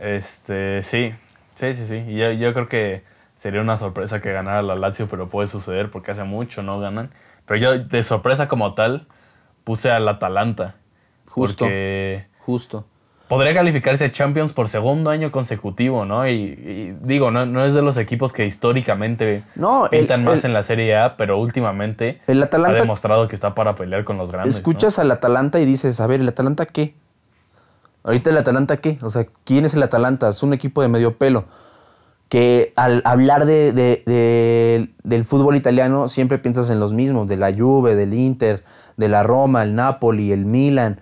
[0.00, 1.14] Este, sí,
[1.54, 1.96] sí, sí, sí.
[2.08, 5.90] Y Yo, yo creo que sería una sorpresa que ganara la Lazio, pero puede suceder
[5.90, 7.10] porque hace mucho no ganan.
[7.46, 9.06] Pero yo de sorpresa como tal
[9.64, 10.74] puse al Atalanta.
[11.26, 11.64] Justo.
[11.64, 12.84] Porque Justo.
[13.30, 16.26] Podría calificarse a Champions por segundo año consecutivo, ¿no?
[16.28, 20.40] Y, y digo, no, no es de los equipos que históricamente No, el- pintan más
[20.40, 24.02] el- en la Serie A, pero últimamente El Atalanta- ha demostrado que está para pelear
[24.02, 24.56] con los grandes.
[24.56, 24.58] ¿no?
[24.58, 26.94] Escuchas al Atalanta y dices, a ver, ¿el Atalanta qué?
[28.02, 28.98] Ahorita el Atalanta qué?
[29.00, 30.28] O sea, ¿quién es el Atalanta?
[30.28, 31.44] Es un equipo de medio pelo.
[32.28, 37.36] Que al hablar de, de- de- del fútbol italiano siempre piensas en los mismos, de
[37.36, 38.64] la Juve, del Inter,
[38.96, 41.00] de la Roma, el Napoli, el Milan.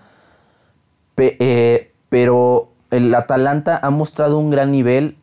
[1.14, 5.16] Pe- eh, pero el Atalanta ha mostrado un gran nivel.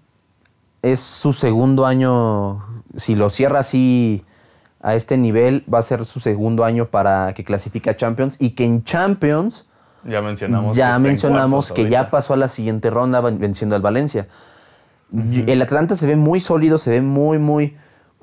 [0.82, 2.63] Es su segundo año,
[2.95, 4.24] si lo cierra así
[4.82, 8.52] a este nivel, va a ser su segundo año para que clasifique a Champions y
[8.52, 9.67] que en Champions
[10.04, 10.76] Ya mencionamos.
[10.76, 14.28] que ya en mencionamos que ya pasó a la siguiente ronda ven- venciendo al Valencia.
[15.12, 17.76] El Atlanta se ve muy sólido, se ve muy, muy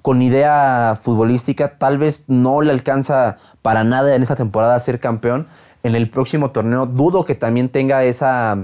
[0.02, 1.78] con idea futbolística.
[1.78, 5.46] Tal vez no le alcanza para nada en esta temporada a ser campeón.
[5.82, 8.56] En el próximo torneo dudo que también tenga esa,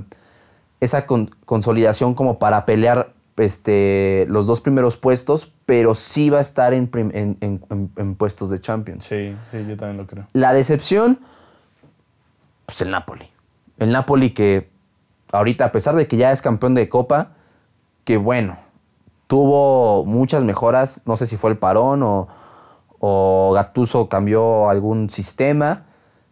[0.81, 6.41] esa con- consolidación como para pelear este, los dos primeros puestos, pero sí va a
[6.41, 9.05] estar en, prim- en- en- en- en puestos de Champions.
[9.05, 10.27] Sí, sí, yo también lo creo.
[10.33, 11.21] La decepción,
[12.67, 13.29] pues el Napoli.
[13.79, 14.71] El Napoli que
[15.33, 17.31] ahorita, a pesar de que ya es campeón de Copa,
[18.05, 18.57] que bueno,
[19.27, 22.29] tuvo muchas mejoras, no sé si fue el parón o,
[22.99, 25.85] o Gattuso cambió algún sistema,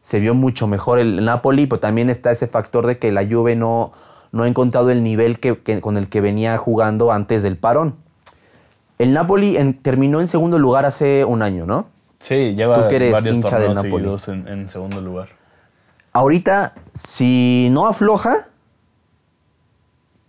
[0.07, 3.57] se vio mucho mejor el Napoli, pero también está ese factor de que la Juve
[3.57, 3.91] no,
[4.31, 7.97] no ha encontrado el nivel que, que- con el que venía jugando antes del parón.
[9.01, 11.89] El Napoli en- terminó en segundo lugar hace un año, ¿no?
[12.21, 14.07] Sí, lleva Tú que eres varios hincha del Napoli.
[14.47, 15.31] en segundo lugar.
[16.13, 18.47] Ahorita, si no afloja,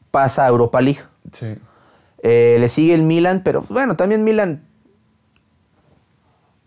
[0.09, 1.01] pasa a Europa League.
[1.33, 1.53] Sí.
[2.23, 4.63] Eh, le sigue el Milan, pero bueno, también Milan.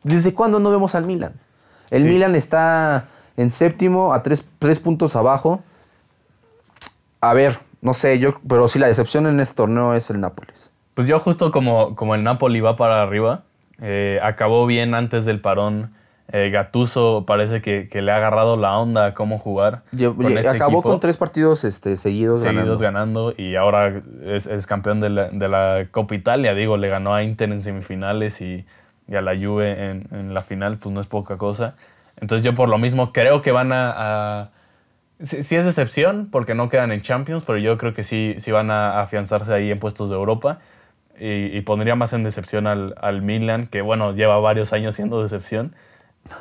[0.05, 1.33] ¿Desde cuándo no vemos al Milan?
[1.91, 2.09] El Sí.
[2.09, 5.63] Milan está en séptimo, a tres, tres puntos abajo.
[7.21, 10.71] A ver, no sé, yo, pero sí la decepción en este torneo es el Nápoles.
[10.95, 13.43] Pues yo justo como, como el Napoli va para arriba,
[13.81, 15.95] eh, acabó bien antes del parón.
[16.33, 19.83] Eh, Gattuso parece que, que le ha agarrado la onda a cómo jugar.
[19.91, 23.27] Con este acabó equipo, con tres partidos este, seguidos, seguidos ganando.
[23.27, 23.35] ganando.
[23.37, 26.55] y ahora es, es campeón de la, de la Copa Italia.
[26.55, 28.65] Digo, le ganó a Inter en semifinales y,
[29.11, 31.75] y a la Juve en, en la final, pues no es poca cosa.
[32.17, 33.93] Entonces yo por lo mismo creo que van a...
[34.43, 34.51] a-
[35.23, 38.71] sí, es decepción porque no quedan en Champions, pero yo creo que sí, sí van
[38.71, 40.61] a afianzarse ahí en puestos de Europa.
[41.19, 45.23] Y, y pondría más en decepción al, al Milan, que bueno, lleva varios años siendo
[45.23, 45.75] decepción.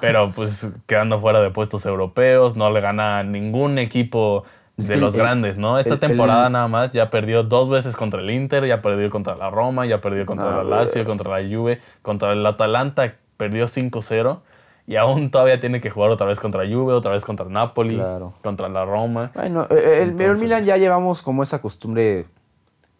[0.02, 4.44] Pero pues quedando fuera de puestos europeos, no le gana ningún equipo
[4.88, 5.78] de los el- grandes, ¿no?
[5.80, 9.10] Esta el- temporada el- nada más ya perdió dos veces contra el Inter, ya perdió
[9.10, 13.16] contra la Roma, ya perdió contra No, la Lazio, contra la Juve, contra el Atalanta
[13.38, 14.42] perdió 5-0
[14.88, 18.34] y aún todavía tiene que jugar otra vez contra Juve, otra vez contra Napoli, Claro.
[18.44, 19.32] contra la Roma.
[19.36, 22.26] Bueno, eh, eh, el, Entonces- Milan ya llevamos como esa costumbre,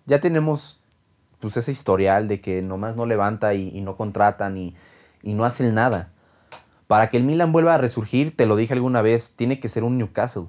[0.06, 0.80] ya tenemos
[1.40, 4.76] pues ese historial de que nomás no levanta y, y no contratan y,
[5.24, 6.10] y no hacen nada.
[6.88, 9.84] Para que el Milan vuelva a resurgir, te lo dije alguna vez, tiene que ser
[9.84, 10.48] un Newcastle.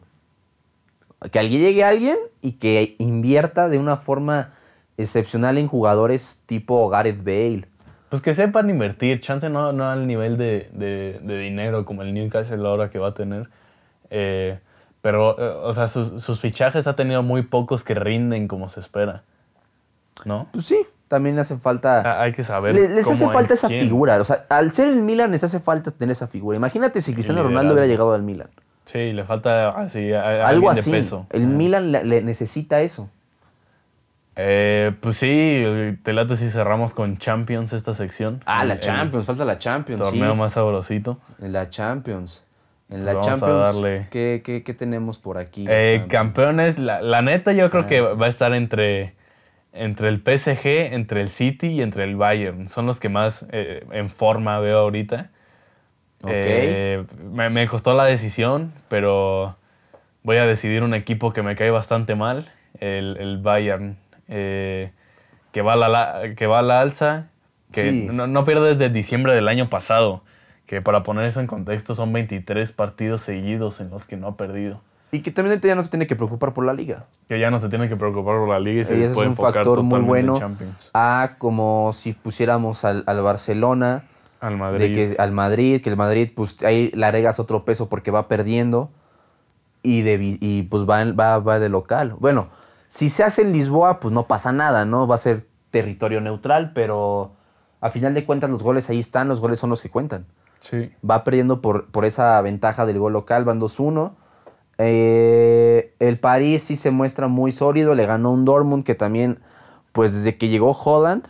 [1.30, 4.50] Que alguien llegue alguien y que invierta de una forma
[4.96, 7.66] excepcional en jugadores tipo Gareth Bale.
[8.08, 12.12] Pues que sepan invertir, chance no, no al nivel de, de- de dinero como el
[12.14, 13.48] Newcastle ahora que va a tener.
[14.10, 14.58] Eh,
[15.02, 18.80] pero, eh, o sea, sus, sus fichajes ha tenido muy pocos que rinden como se
[18.80, 19.22] espera.
[20.24, 20.48] ¿No?
[20.52, 20.76] Pues sí,
[21.08, 22.00] también le hace falta...
[22.04, 22.74] Ah, Hay que saber.
[22.74, 23.84] Le- les hace falta esa quién.
[23.84, 24.20] figura.
[24.20, 26.56] O sea, al ser el Milan les hace falta tener esa figura.
[26.56, 27.42] Imagínate si Cristiano.
[27.42, 28.48] Ronaldo hubiera llegado al Milan.
[28.90, 30.90] Sí, le falta así, a- a Algo alguien de así.
[30.90, 31.26] peso.
[31.30, 33.08] El Milan le, le necesita eso.
[34.36, 35.64] Eh, pues sí,
[36.02, 38.42] te late si cerramos con Champions esta sección.
[38.46, 40.00] Ah, la El- Champions, falta la Champions.
[40.00, 40.38] Torneo sí.
[40.38, 41.18] más sabrosito.
[41.38, 42.44] La Champions.
[42.88, 45.66] En Pues la vamos a Champions, darle- ¿qué, qué, qué tenemos por aquí?
[45.68, 49.14] Eh, campeones, la, la neta yo creo que va a estar entre,
[49.72, 52.66] entre el PSG, entre el City y entre el Bayern.
[52.66, 55.30] Son los que más eh, en forma veo ahorita.
[56.26, 59.56] Eh, me, me costó la decisión, pero
[60.22, 63.96] voy a decidir un equipo que me cae bastante mal, el, el Bayern,
[64.28, 64.92] eh,
[65.52, 67.28] que, va a la, la- que va a la alza,
[67.72, 68.08] que Sí.
[68.10, 70.22] no, no pierde desde diciembre del año pasado,
[70.66, 74.36] que para poner eso en contexto son 23 partidos seguidos en los que no ha
[74.36, 74.82] perdido.
[75.12, 77.06] Y que también ya no se tiene que preocupar por la liga.
[77.28, 79.26] Que ya no se tiene que preocupar por la liga y se Y ese puede
[79.26, 80.34] es un enfocar factor muy bueno.
[80.34, 80.90] en Champions.
[80.94, 84.04] A como si pusiéramos al, al Barcelona,
[84.40, 84.94] Al de Madrid.
[84.94, 88.90] que, al Madrid, que el Madrid, pues ahí le agregas otro peso porque va perdiendo
[89.82, 92.16] y, de, y pues va, va, va de local.
[92.18, 92.48] Bueno,
[92.88, 95.06] si se hace en Lisboa, pues no pasa nada, ¿no?
[95.06, 97.32] Va a ser territorio neutral, pero
[97.80, 100.26] a final de cuentas los goles ahí están, los goles son los que cuentan.
[100.58, 100.90] Sí.
[101.08, 104.12] Va perdiendo por, por esa ventaja del gol local, van 2-1.
[104.78, 109.38] Eh, el París sí se muestra muy sólido, le ganó un Dortmund que también,
[109.92, 111.28] pues desde que llegó Holland,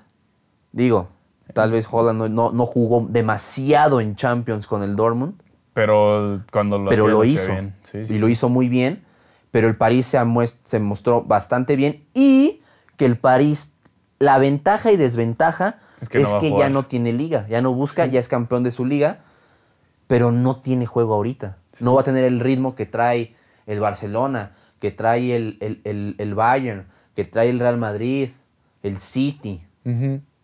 [0.72, 1.08] digo,
[1.52, 5.34] tal vez Holland no, no- no jugó demasiado en Champions con el Dortmund,
[5.72, 7.52] Pero cuando lo pero hacía, lo hacía hizo.
[7.52, 7.74] bien.
[7.82, 9.02] Sí, sí, y lo hizo muy bien,
[9.50, 10.18] pero el París se,
[10.64, 12.60] se mostró bastante bien y
[12.96, 13.76] que el París,
[14.18, 18.20] la ventaja y desventaja Es que no ya no tiene liga, ya no busca, ya
[18.20, 19.20] es campeón de su liga,
[20.06, 21.56] pero no tiene juego ahorita.
[21.80, 23.34] No va a tener el ritmo que trae
[23.66, 28.30] el Barcelona, que trae el, el- el- el Bayern, que trae el Real Madrid,
[28.82, 29.62] el City.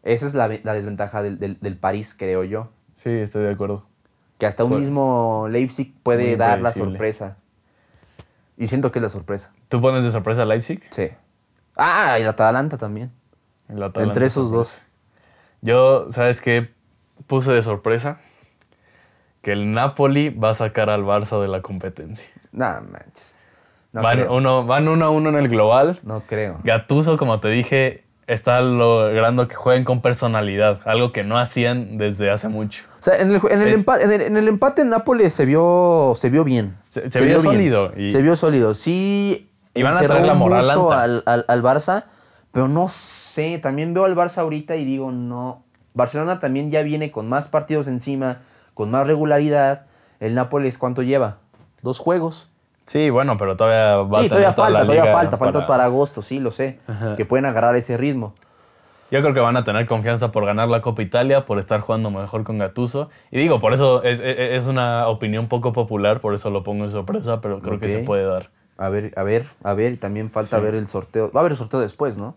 [0.07, 2.71] Esa es la, ve- la desventaja del, del- del París, creo yo.
[2.95, 3.85] Sí, estoy de acuerdo.
[4.38, 7.37] Que hasta un mismo Leipzig puede dar la sorpresa.
[8.57, 9.53] Y siento que es la sorpresa.
[9.69, 10.83] ¿Tú pones de sorpresa a Leipzig?
[10.90, 11.11] Sí.
[11.77, 13.11] Ah, y el Atalanta también.
[13.69, 14.81] El Atalanta Entre esos sorpresa.
[15.61, 16.71] Yo, ¿sabes qué?
[17.27, 18.19] Puse de sorpresa
[19.42, 22.29] que el Napoli va a sacar al Barça de la competencia.
[22.53, 23.35] No manches.
[23.92, 24.35] No van, creo.
[24.37, 25.99] uno, van uno a uno en el global.
[26.03, 26.61] No creo.
[26.64, 32.30] Gatuso, como te dije, está logrando que jueguen con personalidad, algo que no hacían desde
[32.30, 32.84] hace mucho.
[32.98, 35.44] O sea, en el, en el Es- empate, en el, en el empate Nápoles se
[35.44, 36.76] vio, se vio bien.
[36.88, 38.74] Se- se vio sólido y- Se vio sólido.
[38.74, 39.50] Sí.
[39.74, 42.04] Y van a traer la moral mucho al, al- al Barça,
[42.52, 43.58] pero no sé.
[43.58, 45.62] También veo al Barça ahorita y digo, no.
[45.94, 48.38] Barcelona también ya viene con más partidos encima,
[48.74, 49.86] con más regularidad.
[50.18, 51.38] El Nápoles, ¿cuánto lleva?
[51.82, 52.48] Dos juegos.
[52.87, 55.85] Sí, bueno, pero todavía va a tener todavía toda la falta, todavía falta, falta para
[55.85, 56.79] agosto, sí, lo sé.
[56.87, 57.16] Ajá.
[57.16, 58.35] Que pueden agarrar ese ritmo.
[59.11, 62.11] Yo creo que van a tener confianza por ganar la Copa Italia, por estar jugando
[62.11, 63.09] mejor con Gatuso.
[63.31, 66.85] Y digo, por eso es, es- es una opinión poco popular, por eso lo pongo
[66.85, 68.51] en sorpresa, pero creo que se puede dar.
[68.79, 70.62] A ver, a ver, a ver, y también falta Sí.
[70.62, 71.31] ver el sorteo.
[71.33, 72.35] Va a haber el sorteo después, ¿no?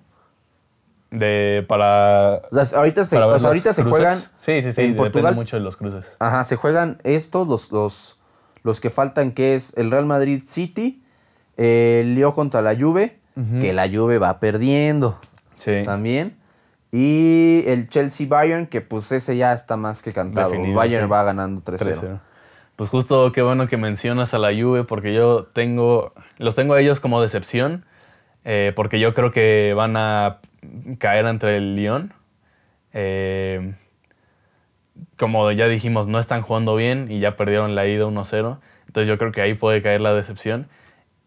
[1.11, 4.17] De, para, O sea, ahorita se, para ver o sea, los ahorita se juegan.
[4.37, 6.15] Sí, sí, sí, en depende mucho de los cruces.
[6.19, 8.18] Ajá, se juegan estos, los, los,
[8.69, 11.01] los que faltan, que es el Real Madrid City,
[11.57, 13.17] el Leo contra la Juve,
[13.61, 15.19] que la Juve va perdiendo
[15.55, 15.83] Sí.
[15.85, 16.35] también.
[16.91, 20.49] Y el Chelsea Bayern, que pues ese ya está más que cantado.
[20.51, 21.09] Definido, Bayern sí.
[21.11, 21.99] va ganando 3-0.
[22.01, 22.19] 3-0.
[22.75, 26.79] Pues justo qué bueno que mencionas a la Juve porque yo tengo, los tengo a
[26.81, 27.85] ellos como decepción
[28.45, 30.39] eh, porque yo creo que van a
[30.97, 32.13] caer entre el Lyon.
[32.93, 33.73] Eh,
[35.17, 38.59] como ya dijimos, no están jugando bien y ya perdieron la ida 1-0.
[38.87, 40.67] Entonces yo creo que ahí puede caer la decepción.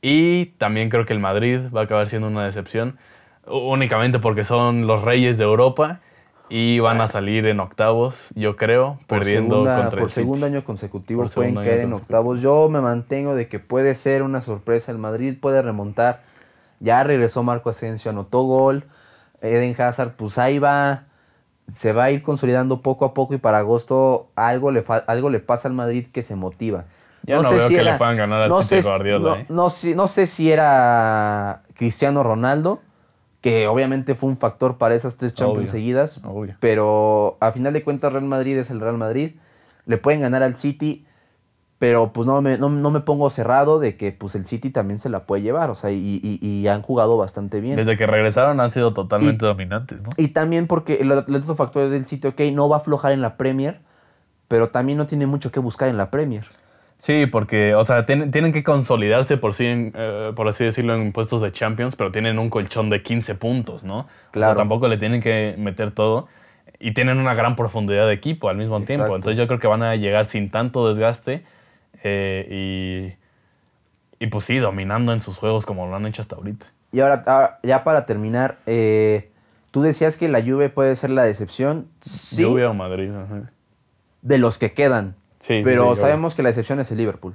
[0.00, 2.98] Y también creo que el Madrid va a acabar siendo una decepción
[3.46, 6.00] únicamente porque son los reyes de Europa
[6.48, 10.20] y van a salir en octavos, yo creo, Por perdiendo segunda- contra por el City.
[10.20, 12.40] segundo año consecutivo Por pueden caer en octavos.
[12.42, 14.92] Yo me mantengo de que puede ser una sorpresa.
[14.92, 16.22] El Madrid puede remontar.
[16.80, 18.84] Ya regresó Marco Asensio, anotó gol.
[19.40, 21.04] Eden Hazard, pues ahí va.
[21.72, 25.40] Se va a ir consolidando poco a poco y para agosto algo le, algo le
[25.40, 26.84] pasa al Madrid que se motiva.
[27.24, 29.46] Yo no veo que le puedan ganar al no City sé, Guardiola, no, ¿eh?
[29.48, 32.80] no sé- no sé si era Cristiano Ronaldo,
[33.40, 36.20] que obviamente fue un factor para esas tres Champions Obvio, seguidas.
[36.24, 36.56] obvio.
[36.60, 39.32] Pero a final de cuentas, Real Madrid es el Real Madrid.
[39.86, 41.06] Le pueden ganar al City,
[41.82, 45.00] pero pues no me, no, no me pongo cerrado de que pues el City también
[45.00, 45.68] se la puede llevar.
[45.68, 47.74] O sea, y, y- y han jugado bastante bien.
[47.74, 50.10] Desde que regresaron han sido totalmente dominantes, ¿no?
[50.16, 53.20] Y también porque el, el otro factor del City, ok, no va a aflojar en
[53.20, 53.80] la Premier,
[54.46, 56.44] pero también no tiene mucho que buscar en la Premier.
[56.98, 60.94] Sí, porque, o sea, tienen, tienen que consolidarse por sí, en, eh, por así decirlo,
[60.94, 63.98] en puestos de Champions, pero tienen un colchón de 15 puntos, ¿no?
[64.02, 64.52] O Claro.
[64.52, 66.28] sea, tampoco le tienen que meter todo.
[66.78, 69.16] Y tienen una gran profundidad de equipo al mismo tiempo.
[69.16, 71.42] Entonces yo creo que van a llegar sin tanto desgaste
[72.02, 73.16] eh,
[74.18, 76.66] y, y pues sí, dominando en sus juegos como lo han hecho hasta ahorita.
[76.92, 79.30] Y ahora, ah, ya para terminar, eh,
[79.70, 81.88] tú decías que la Juve puede ser la decepción.
[82.00, 83.10] Sí, Lluvia o Madrid.
[83.10, 83.50] ajá.
[84.20, 85.16] de los que quedan.
[85.38, 87.34] Sí, pero sí, sabemos que la excepción es el Liverpool.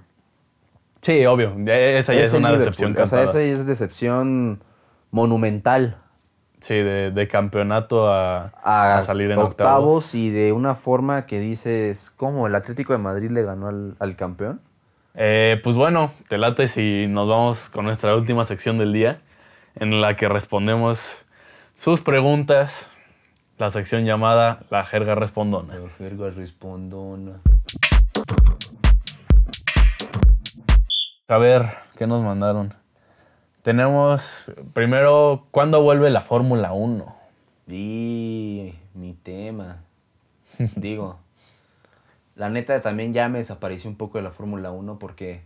[1.02, 1.54] Sí, obvio.
[1.68, 2.60] Esa ya es, una Liverpool.
[2.60, 4.64] decepción O sea, esa ya es decepción
[5.12, 5.98] monumental.
[6.60, 10.16] Sí, de, de campeonato a, A, a salir en octavos, octavos.
[10.16, 14.16] y de una forma que dices, ¿cómo el Atlético de Madrid le ganó al, al
[14.16, 14.60] campeón?
[15.14, 19.20] Eh, pues bueno, te late si nos vamos con nuestra última sección del día,
[19.76, 21.26] en la que respondemos
[21.76, 22.90] sus preguntas,
[23.60, 25.76] la sección llamada La Jerga Respondona.
[26.00, 27.34] Verga respondona.
[31.28, 31.66] A ver,
[31.98, 32.74] ¿qué nos mandaron?
[33.68, 37.16] Tenemos, primero, ¿cuándo vuelve la Fórmula 1?
[37.68, 39.84] Y mi tema.
[40.78, 41.20] Digo,
[42.38, 45.42] la neta también ya me desapareció un poco de la Fórmula 1 porque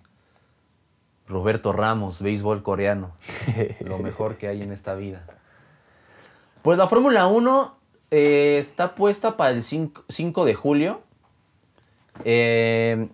[1.28, 3.14] Roberto Ramos, béisbol coreano,
[3.80, 5.26] lo mejor que hay en esta vida.
[6.62, 7.76] Pues la Fórmula 1
[8.12, 11.02] eh, está puesta para el 5, 5 de julio.
[12.24, 13.08] Eh,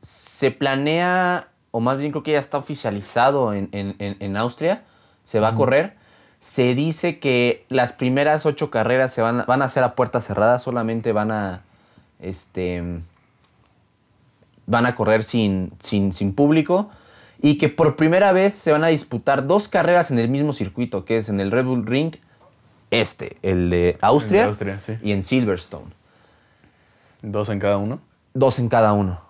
[0.00, 4.82] se planea, o más bien creo que ya está oficializado en, en- en- en Austria,
[5.24, 5.94] se va a correr.
[6.40, 10.20] Se dice que las primeras ocho carreras se van, a- van a hacer a puerta
[10.20, 11.62] cerrada, solamente van a,
[12.20, 12.82] este,
[14.66, 16.90] van a correr sin, sin, sin público
[17.40, 21.04] y que por primera vez se van a disputar dos carreras en el mismo circuito,
[21.04, 22.14] que es en el Red Bull Ring
[22.90, 24.94] este, el de Austria, El de Austria, sí.
[25.02, 25.86] y en Silverstone.
[27.22, 28.00] Dos en cada uno.
[28.34, 29.20] Dos en cada uno.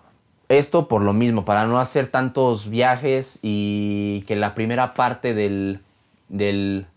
[0.49, 5.79] Esto por lo mismo, para no hacer tantos viajes y que la primera parte del,
[6.27, 6.87] del,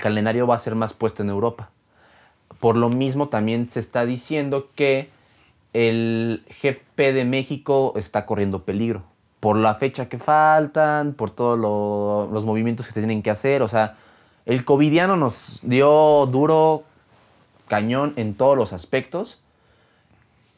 [0.00, 1.68] calendario va a ser más puesta en Europa.
[2.58, 5.10] Por lo mismo también se está diciendo que
[5.74, 9.02] el GP de México está corriendo peligro.
[9.40, 13.60] Por la fecha que faltan, por todos lo- los movimientos que se tienen que hacer.
[13.60, 13.96] O sea,
[14.46, 16.84] el covidiano nos dio duro
[17.68, 19.38] cañón en todos los aspectos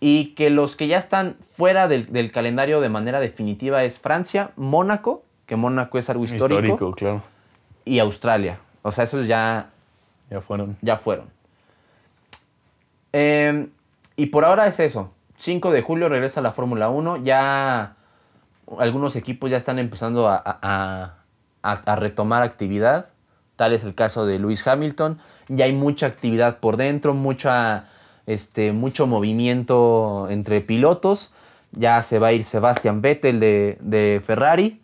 [0.05, 4.51] y que los que ya están fuera del, del calendario de manera definitiva es Francia,
[4.57, 7.23] Mónaco, que Mónaco es algo histórico, Histórico, claro.
[7.85, 8.59] y Australia.
[8.83, 9.71] O sea, esos ya,
[10.29, 10.77] Ya fueron.
[10.83, 11.27] ya fueron.
[13.13, 13.69] Eh,
[14.17, 15.13] y por ahora es eso.
[15.37, 17.19] 5 de julio regresa la Fórmula 1.
[17.25, 17.95] Ya
[18.79, 21.15] algunos equipos ya están empezando a, a- a-
[21.63, 23.07] a- a retomar actividad.
[23.57, 25.19] Tal es el caso de Lewis Hamilton.
[25.49, 27.87] Ya hay mucha actividad por dentro, mucha,
[28.27, 31.33] este, mucho movimiento entre pilotos.
[31.73, 34.81] Ya se va a ir Sebastian Vettel de, de Ferrari.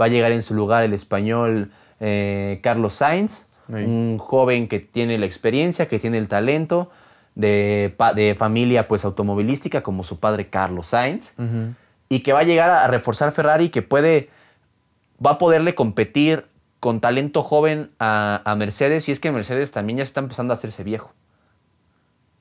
[0.00, 1.70] Va a llegar en su lugar el español
[2.00, 3.74] eh, Carlos Sainz, Sí.
[3.74, 6.90] un joven que tiene la experiencia, que tiene el talento,
[7.36, 11.34] de, de familia pues automovilística como su padre Carlos Sainz
[12.10, 14.28] y que va a llegar a reforzar Ferrari que puede
[15.24, 16.44] va a poderle competir
[16.80, 20.56] con talento joven a, a Mercedes y es que Mercedes también ya está empezando a
[20.56, 21.12] hacerse viejo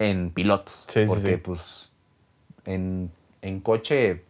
[0.09, 1.37] en pilotos Sí, sí, porque sí.
[1.37, 1.89] pues
[2.65, 4.23] en, en coche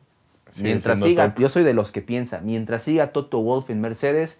[0.61, 1.41] mientras siga top.
[1.41, 4.39] yo soy de los que piensa mientras siga Toto Wolf en Mercedes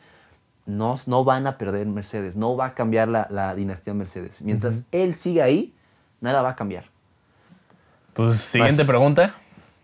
[0.66, 4.86] no, no van a perder Mercedes no va a cambiar la, la dinastía Mercedes mientras
[4.92, 5.74] él siga ahí
[6.20, 6.86] nada va a cambiar
[8.14, 9.34] Pues siguiente pregunta.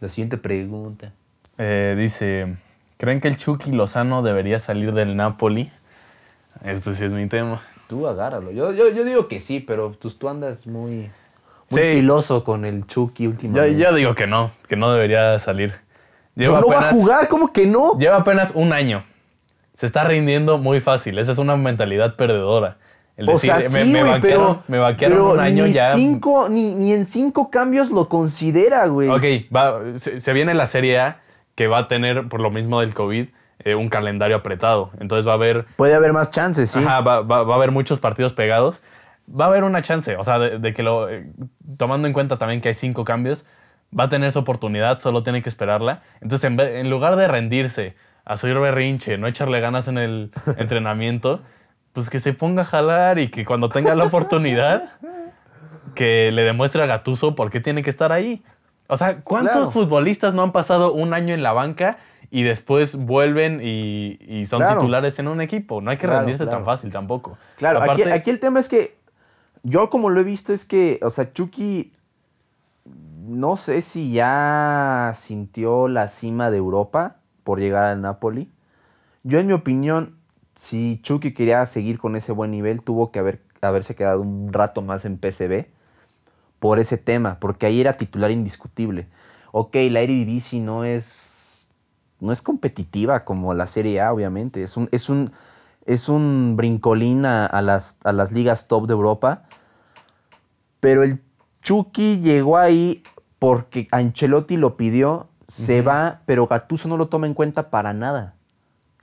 [0.02, 1.12] la siguiente pregunta
[1.58, 2.56] Eh, dice,
[2.98, 5.72] ¿creen que el Chucky Lozano debería salir del Napoli?
[6.64, 7.62] Este sí es mi tema.
[7.88, 8.52] Tú agárralo.
[8.52, 11.10] Yo, yo, yo digo que sí, pero tú, tú andas muy,
[11.70, 11.88] muy Sí.
[11.95, 13.78] filoso con el Chucky últimamente.
[13.78, 15.76] yo digo que no, que no debería salir.
[16.36, 17.28] ¿No, Lleva, no va a jugar?
[17.28, 17.97] ¿Cómo que no?
[17.97, 19.03] lleva apenas un año.
[19.74, 21.18] Se está rindiendo muy fácil.
[21.20, 22.78] Esa es una mentalidad perdedora.
[23.15, 25.65] El o decir, sea, me, sí, me güey, vaquearon, pero, me vaquearon pero un año
[25.65, 25.93] ni ya.
[25.95, 29.09] Cinco, ni, ni en cinco cambios lo considera, güey.
[29.09, 31.20] Ok, va- se, se viene la Serie A
[31.55, 33.26] que va a tener, por lo mismo del COVID,
[33.63, 34.91] eh, un calendario apretado.
[34.99, 36.78] Entonces va a haber Puede haber más chances, sí.
[36.80, 38.84] Ajá, va, va- va a haber muchos partidos pegados.
[39.30, 41.09] Va a haber una chance, o sea, de, de que lo.
[41.09, 41.25] eh,
[41.78, 43.45] tomando en cuenta también que hay cinco cambios,
[43.97, 46.01] va a tener su oportunidad, solo tiene que esperarla.
[46.21, 51.41] Entonces, en, vez- en lugar de rendirse, hacer berrinche, no echarle ganas en el entrenamiento,
[51.93, 54.91] pues que se ponga a jalar y que cuando tenga la oportunidad,
[55.95, 58.43] que le demuestre a Gatuso por qué tiene que estar ahí.
[58.88, 59.71] O sea, ¿cuántos Claro.
[59.71, 61.97] futbolistas no han pasado un año en la banca
[62.30, 64.80] y después vuelven y, y son Claro.
[64.80, 65.82] titulares en un equipo?
[65.82, 67.38] No hay que Claro, rendirse tan fácil tampoco.
[67.57, 68.95] Claro, aquí, Aparte- aquí el tema es que
[69.64, 71.93] yo como lo he visto es que, o sea, Chucky
[72.86, 78.49] no sé si ya sintió la cima de Europa por llegar al Napoli.
[79.24, 80.18] Yo en mi opinión,
[80.55, 84.82] si Chucky quería seguir con ese buen nivel, tuvo que haber, haberse quedado un rato
[84.82, 85.66] más en PSV
[86.60, 89.08] por ese tema, porque ahí era titular indiscutible.
[89.51, 91.38] Ok, la Eredivisie no es
[92.20, 94.64] no es competitiva como la Serie A, obviamente.
[94.64, 95.32] Es un, es un,
[95.88, 99.43] es un brincolín a, a las, a las ligas top de Europa.
[100.79, 101.21] Pero el
[101.63, 103.01] Chucky llegó ahí
[103.39, 108.35] porque Ancelotti lo pidió, se va, pero Gattuso no lo toma en cuenta para nada.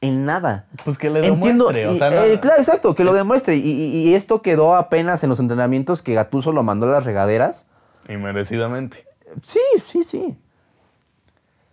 [0.01, 0.67] En nada.
[0.85, 3.57] Pues que le Entiendo, demuestre, o y- sea, eh, no- claro, exacto, que lo demuestre.
[3.57, 7.05] Y, y- y esto quedó apenas en los entrenamientos que Gattuso lo mandó a las
[7.07, 7.69] regaderas.
[8.09, 9.07] y merecidamente.
[9.43, 10.37] Sí, sí, sí.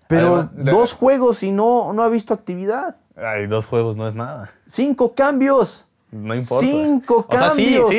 [0.07, 2.95] Pero Además, dos juegos y no, no ha visto actividad.
[3.15, 4.51] Ay, dos juegos no es nada.
[4.67, 5.87] Cinco cambios.
[6.11, 6.65] No importa.
[6.65, 7.89] Cinco O sea, sí, cambios.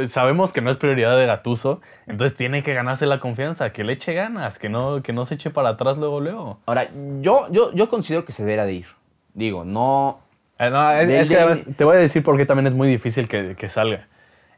[0.00, 3.84] sí, sabemos que no es prioridad de Gatuso, entonces tiene que ganarse la confianza, que
[3.84, 6.58] le eche ganas, que no, que no se eche para atrás luego, luego.
[6.64, 6.88] Ahora,
[7.20, 8.86] yo, yo, yo considero que se debería de ir.
[9.34, 10.20] Digo, no.
[10.58, 12.66] Eh, no, es, Del- es que del- además te voy a decir por qué también
[12.68, 14.06] es muy difícil que, que salga.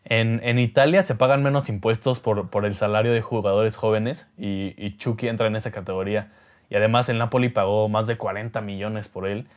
[0.04, 4.72] En, en Italia se pagan menos impuestos por, por el salario de jugadores jóvenes y,
[4.78, 6.30] y Chucky entra en esa categoría.
[6.70, 9.48] Y además el Napoli pagó más de 40 millones por él.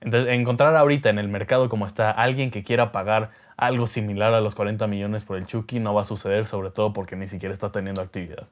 [0.00, 4.40] Entonces, encontrar ahorita en el mercado como está alguien que quiera pagar algo similar a
[4.40, 7.52] los 40 millones por el Chucky no va a suceder, sobre todo porque ni siquiera
[7.52, 8.46] está teniendo actividad.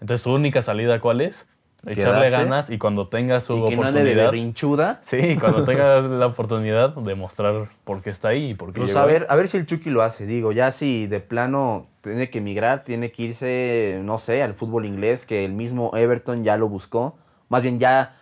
[0.00, 1.48] Entonces, su única salida, ¿cuál es?
[1.84, 2.36] Echarle Quedarse.
[2.36, 4.24] ganas y cuando tenga su Y que no ande de oportunidad...
[4.26, 4.98] berrinchuda.
[5.02, 8.90] Sí, cuando tenga la oportunidad de mostrar por qué está ahí y por qué Pues
[8.90, 9.12] llegó a ahí.
[9.12, 10.24] ver, a ver si el Chucky lo hace.
[10.26, 14.84] Digo, ya si de plano tiene que emigrar, tiene que irse, no sé, al fútbol
[14.86, 17.16] inglés, que el mismo Everton ya lo buscó.
[17.48, 18.14] Más bien ya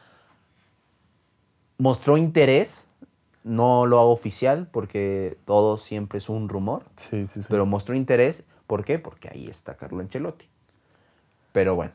[1.80, 2.88] mostró interés.
[3.42, 6.84] No lo hago oficial porque todo siempre es un rumor.
[6.94, 7.48] Sí, sí, sí.
[7.48, 8.46] Pero mostró interés.
[8.66, 8.98] ¿Por qué?
[8.98, 10.46] Porque ahí está Carlo Ancelotti.
[11.52, 11.92] Pero bueno,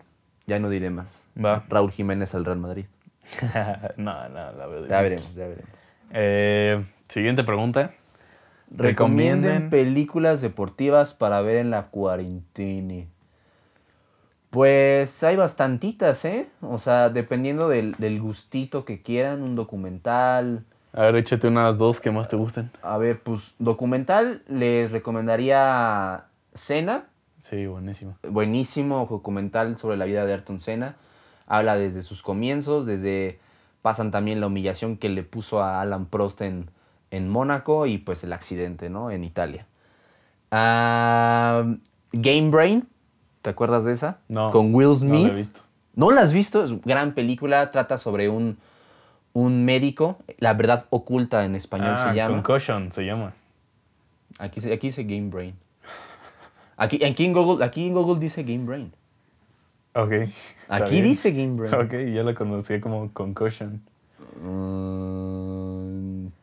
[0.47, 1.23] ya no diré más.
[1.37, 1.63] Va.
[1.69, 2.85] Raúl Jiménez al Real Madrid.
[3.97, 4.89] no, no, la verdad.
[4.89, 5.69] Ya veremos, ya veremos.
[6.11, 7.91] Eh, siguiente pregunta.
[8.71, 13.05] Recomienden películas deportivas para ver en la cuarentena.
[14.55, 16.47] Pues hay bastantitas, ¿eh?
[16.61, 20.63] O sea, dependiendo del, del gustito que quieran, un documental.
[20.93, 22.71] A ver, échate unas dos que más te gusten.
[22.81, 27.03] A ver, pues documental les recomendaría Cena.
[27.39, 28.17] Sí, buenísimo.
[28.23, 30.95] Buenísimo documental sobre la vida de Ayrton Senna.
[31.47, 33.39] Habla desde sus comienzos, desde
[33.81, 36.69] pasan también la humillación que le puso a Alan Prost en,
[37.11, 39.11] en Mónaco y pues el accidente, ¿no?
[39.11, 39.67] En Italia.
[40.49, 41.65] Ah,
[42.13, 42.87] Game Brain,
[43.45, 44.17] ¿te acuerdas de esa?
[44.27, 44.49] No.
[44.49, 45.27] Con Will No Smith.
[45.27, 45.61] lo he visto.
[45.93, 46.63] ¿No la has visto?
[46.65, 48.57] Es gran película, trata sobre un,
[49.33, 52.41] un médico, la verdad oculta en español Ah, se llama.
[52.41, 53.33] Concussion se llama.
[54.39, 55.53] Aquí, aquí dice Game Brain.
[56.75, 58.91] Aquí, aquí, en Google, aquí en Google dice Game Brain.
[59.93, 60.11] Ok.
[60.67, 61.03] Aquí bien.
[61.05, 61.73] dice Game Brain.
[61.85, 63.79] Ok, yo la conocía como Concussion.
[64.41, 65.34] Mm,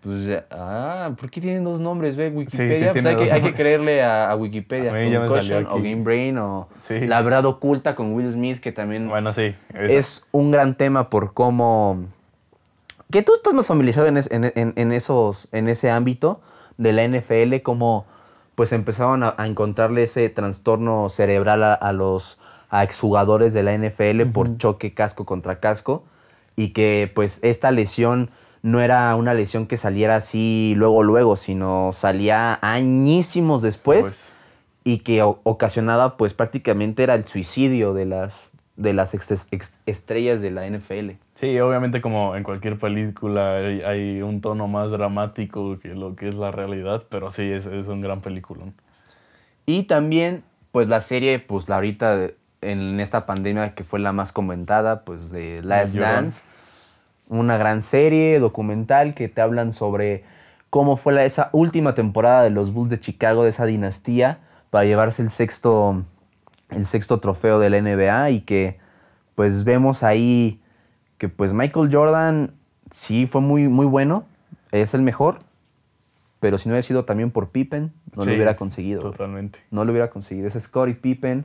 [0.02, 2.16] pues ya- ah, ¿por qué tienen dos nombres?
[2.16, 2.90] Ve Wikipedia.
[2.92, 4.90] Pues tiene hay, que, hay que creerle a, a Wikipedia.
[4.90, 5.76] A o.
[5.76, 7.00] Game Brain o Sí.
[7.00, 9.54] La verdad oculta con Will Smith, que también Bueno, sí.
[9.74, 12.04] es un gran tema por cómo...
[13.10, 16.40] Que tú estás más familiarizado en, es- en- en- en esos, en ese ámbito
[16.78, 18.06] de la NFL, cómo
[18.54, 22.38] pues empezaban a, a encontrarle ese trastorno cerebral a, a los
[22.70, 26.04] a exjugadores de la NFL por choque casco contra casco
[26.56, 28.30] y que pues esta lesión
[28.62, 34.32] no era una lesión que saliera así luego luego, sino salía añísimos después Pues.
[34.84, 39.14] y que ocasionaba pues prácticamente era el suicidio de las de las
[39.86, 41.10] estrellas de la NFL.
[41.34, 46.28] Sí, obviamente como en cualquier película hay, hay un tono más dramático que lo que
[46.28, 48.64] es la realidad, pero sí, es, es un gran película.
[49.66, 50.42] Y también
[50.72, 52.30] pues la serie pues la ahorita
[52.62, 55.96] en esta pandemia que fue la más comentada pues de Last.
[55.96, 56.44] Dance,
[57.40, 60.24] una gran serie documental que te hablan sobre
[60.70, 64.38] cómo fue la, esa última temporada de los Bulls de Chicago de esa dinastía
[64.70, 66.02] para llevarse el sexto
[66.70, 68.78] el sexto trofeo de la NBA y que
[69.34, 70.60] pues vemos ahí
[71.18, 72.52] que pues Michael Jordan
[72.90, 74.24] sí fue muy muy bueno,
[74.70, 75.38] es el mejor,
[76.40, 79.00] pero si no hubiera sido también por Pippen, no Sí, lo hubiera es- conseguido.
[79.00, 79.58] Totalmente.
[79.70, 80.48] No lo hubiera conseguido.
[80.48, 81.44] Ese Scottie Pippen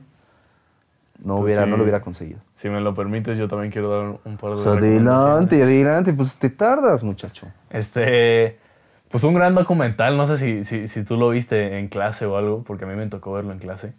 [1.24, 1.70] no, Pues hubiera, sí.
[1.70, 2.40] no lo hubiera conseguido.
[2.54, 6.38] Si me lo permites, yo también quiero dar un par de So, adelante, adelante, pues
[6.38, 7.46] te tardas, muchacho.
[7.70, 8.58] Este,
[9.08, 12.36] pues un gran documental, no sé si, si, si tú lo viste en clase o
[12.36, 13.92] algo, porque a mí me tocó verlo en clase.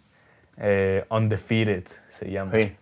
[0.58, 2.52] Eh, Undefeated se llama.
[2.54, 2.72] Sí.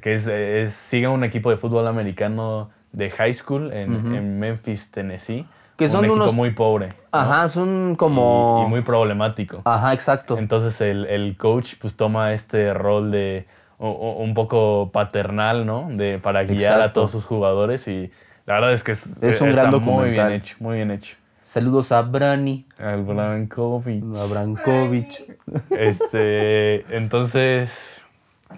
[0.00, 4.90] Que es, es- sigue un equipo de fútbol americano de high school en, en Memphis,
[4.90, 5.46] Tennessee.
[5.76, 6.88] Que son un equipo unos- muy pobre.
[6.88, 6.94] ¿no?
[7.12, 8.64] Ajá, son como...
[8.66, 9.62] Y, muy problemático.
[9.64, 10.38] Ajá, exacto.
[10.38, 13.46] Entonces el, el coach pues toma este rol de
[13.78, 15.88] o- o- un poco paternal, ¿no?
[15.90, 18.10] De, para guiar a todos sus jugadores y
[18.46, 19.84] la verdad es que es, Es un está gran muy bien
[20.24, 20.32] documental.
[20.32, 21.16] hecho, muy bien hecho.
[21.42, 24.02] Saludos a Brani, Al Brankovic.
[24.16, 25.36] a Brankovic.
[25.70, 28.00] Este, entonces,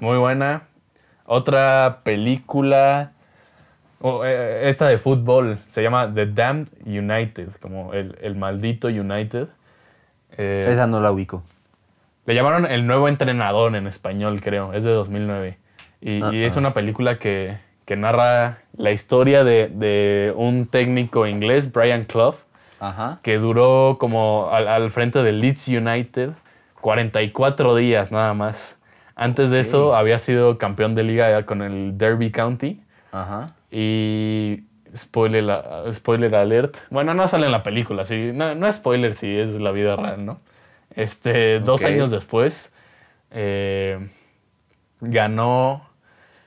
[0.00, 0.62] muy buena.
[1.26, 3.12] Otra película,
[4.00, 9.48] o, eh, esta de fútbol, se llama The Damned United, como el, el maldito United.
[10.36, 11.42] Eh, Esa no la ubico.
[12.26, 14.72] Le llamaron el nuevo entrenador en español, creo.
[14.72, 15.58] Es de 2009.
[16.00, 16.60] Y, Ah, y es ah.
[16.60, 22.36] una película que, que narra la historia de, de un técnico inglés, Brian Clough,
[22.80, 23.18] Ajá.
[23.22, 26.30] que duró como al, al frente del Leeds United
[26.80, 28.78] 44 días nada más.
[29.16, 32.80] Antes de eso había sido campeón de liga con el Derby County
[33.10, 33.46] Ajá.
[33.70, 34.64] Y
[34.96, 36.76] spoiler, spoiler alert.
[36.90, 38.30] Bueno, no sale en la película, sí.
[38.32, 40.40] No, no es spoiler si es la vida real, ¿no?
[40.94, 42.72] Este, dos años después
[43.30, 44.08] eh,
[45.00, 45.88] ganó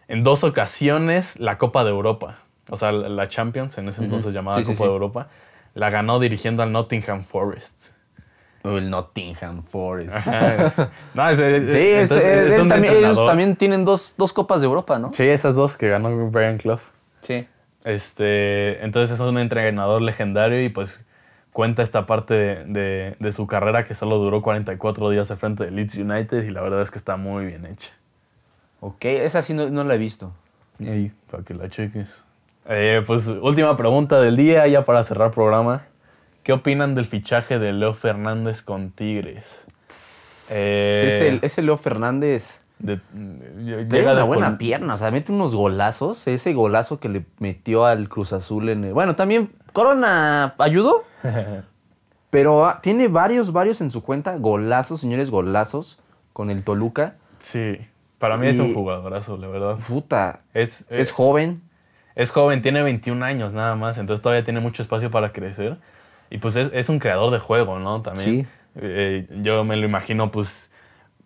[0.07, 2.38] en dos ocasiones la Copa de Europa.
[2.69, 4.88] O sea, la Champions, en ese entonces llamada Sí, sí, Copa sí.
[4.88, 5.28] de Europa.
[5.74, 7.91] La ganó dirigiendo al Nottingham Forest.
[8.63, 10.15] El Nottingham Forest.
[11.15, 14.67] no, es, es- Sí, es- entonces un también- ellos también tienen dos, dos copas de
[14.67, 15.11] Europa, ¿no?
[15.13, 16.82] Sí, esas dos que ganó Brian Clough.
[17.22, 17.47] Sí.
[17.84, 21.03] Este, entonces es un entrenador legendario y pues
[21.51, 25.65] cuenta esta parte de, de- de su carrera que solo duró 44 días al frente
[25.65, 27.89] de Leeds United y la verdad es que está muy bien hecha.
[28.80, 30.32] Ok, esa sí no, no la he visto.
[30.80, 32.24] Ahí, para que la cheques.
[32.67, 35.84] Eh, pues última pregunta del día, ya para cerrar programa.
[36.43, 39.65] ¿Qué opinan del fichaje de Leo Fernández con Tigres?
[40.51, 42.99] Eh, ese, ese Leo Fernández de-
[43.89, 46.27] tiene una buena pierna, o sea, mete unos golazos.
[46.27, 48.93] Ese golazo que le metió al Cruz Azul en el...
[48.93, 51.03] Bueno, también Corona ayudó,
[52.29, 54.36] pero ah, tiene varios, varios en su cuenta.
[54.38, 55.99] Golazos, señores, golazos
[56.34, 57.15] con el Toluca.
[57.39, 57.77] Sí,
[58.19, 59.77] para mí es un jugadorazo, la verdad.
[59.88, 61.61] Puta, Es, es joven.
[62.15, 65.77] Es joven, tiene 21 años nada más, entonces todavía tiene mucho espacio para crecer.
[66.29, 68.01] Y pues es, es un creador de juego, ¿no?
[68.01, 68.25] También.
[68.43, 68.47] Sí.
[68.75, 70.70] Eh, yo me lo imagino pues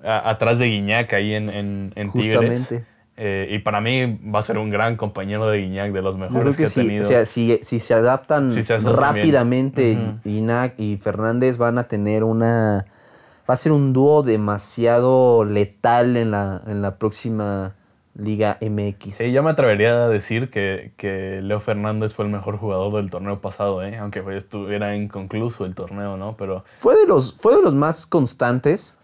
[0.06, 2.74] a- atrás de Guiñac ahí en, en, en Tigres.
[3.18, 6.58] Eh, y para mí va a ser un gran compañero de Guiñac, de los mejores
[6.58, 7.06] que, que ha sí, tenido.
[7.06, 9.94] o sea, si, si se adaptan Si se asocian rápidamente.
[9.98, 10.30] Ujú.
[10.30, 12.86] Inac y Fernández van a tener una...
[13.50, 17.76] Va a ser un dúo demasiado letal en la, en la próxima
[18.18, 19.16] Liga MX.
[19.18, 23.10] Sí, yo me atrevería a decir que, que Leo Fernández fue el mejor jugador del
[23.10, 23.98] torneo pasado, ¿eh?
[23.98, 26.36] aunque pues, estuviera inconcluso el torneo, ¿no?
[26.38, 28.98] Pero Fue, de los, fue de los más constantes.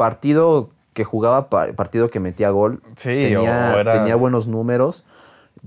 [0.00, 2.80] Partido que jugaba, pa- partido que metía gol.
[2.96, 5.04] Sí, tenía, buenos números.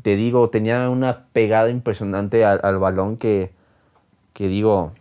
[0.02, 3.52] Te digo, tenía una pegada impresionante al, al balón que,
[4.34, 4.92] que digo,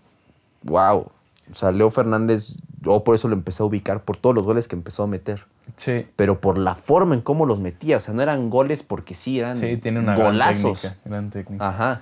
[0.64, 1.06] wow.
[1.50, 4.68] O sea, Leo Fernández, yo por eso lo empecé a ubicar, por todos los goles
[4.68, 5.46] que empezó a meter.
[5.78, 7.96] sí, Pero por la forma en cómo los metía.
[7.96, 10.82] O sea, no eran goles porque sí, eran sí tiene una gran golazos.
[10.82, 10.96] técnica.
[11.06, 11.68] Gran técnica.
[11.68, 12.00] Ajá.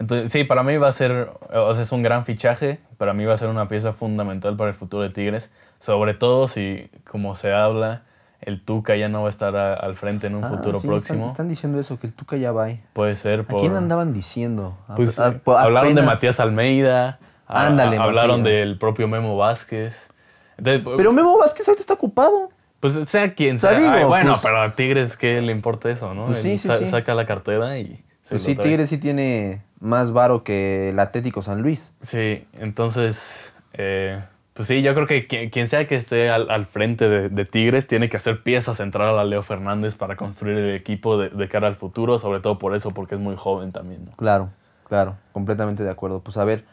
[0.00, 3.24] Entonces, sí, para mí va a ser, o sea, es un gran fichaje, para mí
[3.24, 5.52] va a ser una pieza fundamental para el futuro de Tigres,
[5.82, 8.02] sobre todo si, como se habla,
[8.40, 10.86] el Tuca ya no va a estar a- al frente en un Ah, futuro sí,
[10.86, 11.18] próximo.
[11.26, 12.66] Están, están diciendo eso, que el Tuca ya va.
[12.66, 12.80] ahí.
[12.92, 13.60] Puede ser ¿A por...
[13.60, 14.78] quién andaban diciendo?
[14.86, 17.18] A- Pues a- eh, hablaron de Matías Almeida,
[17.48, 18.56] a- Ándale, a- hablaron Matías.
[18.58, 20.08] del propio Memo Vázquez.
[20.56, 22.50] Entonces, Pero Memo Vázquez ahorita está ocupado.
[22.78, 23.78] Pues sea quien O sea, sea.
[23.80, 26.26] digo, Ay, bueno, pues- pero a Tigres, ¿qué le importa eso, no?
[26.26, 26.86] Pues sí, sí, sa- sí.
[26.86, 28.04] Saca la cartera y...
[28.22, 28.68] se Pues sí, trae.
[28.68, 31.96] Tigres sí tiene más varo que el Atlético San Luis.
[32.00, 34.20] Sí, entonces, eh,
[34.54, 37.44] pues sí, yo creo que quien, quien sea que esté al, al frente de, de
[37.44, 41.48] Tigres tiene que hacer pieza central a Leo Fernández para construir el equipo de, de
[41.48, 44.04] cara al futuro, sobre todo por eso, porque es muy joven también.
[44.04, 44.12] ¿no?
[44.16, 44.50] Claro,
[44.88, 46.20] claro, completamente de acuerdo.
[46.20, 46.64] Pues a ver,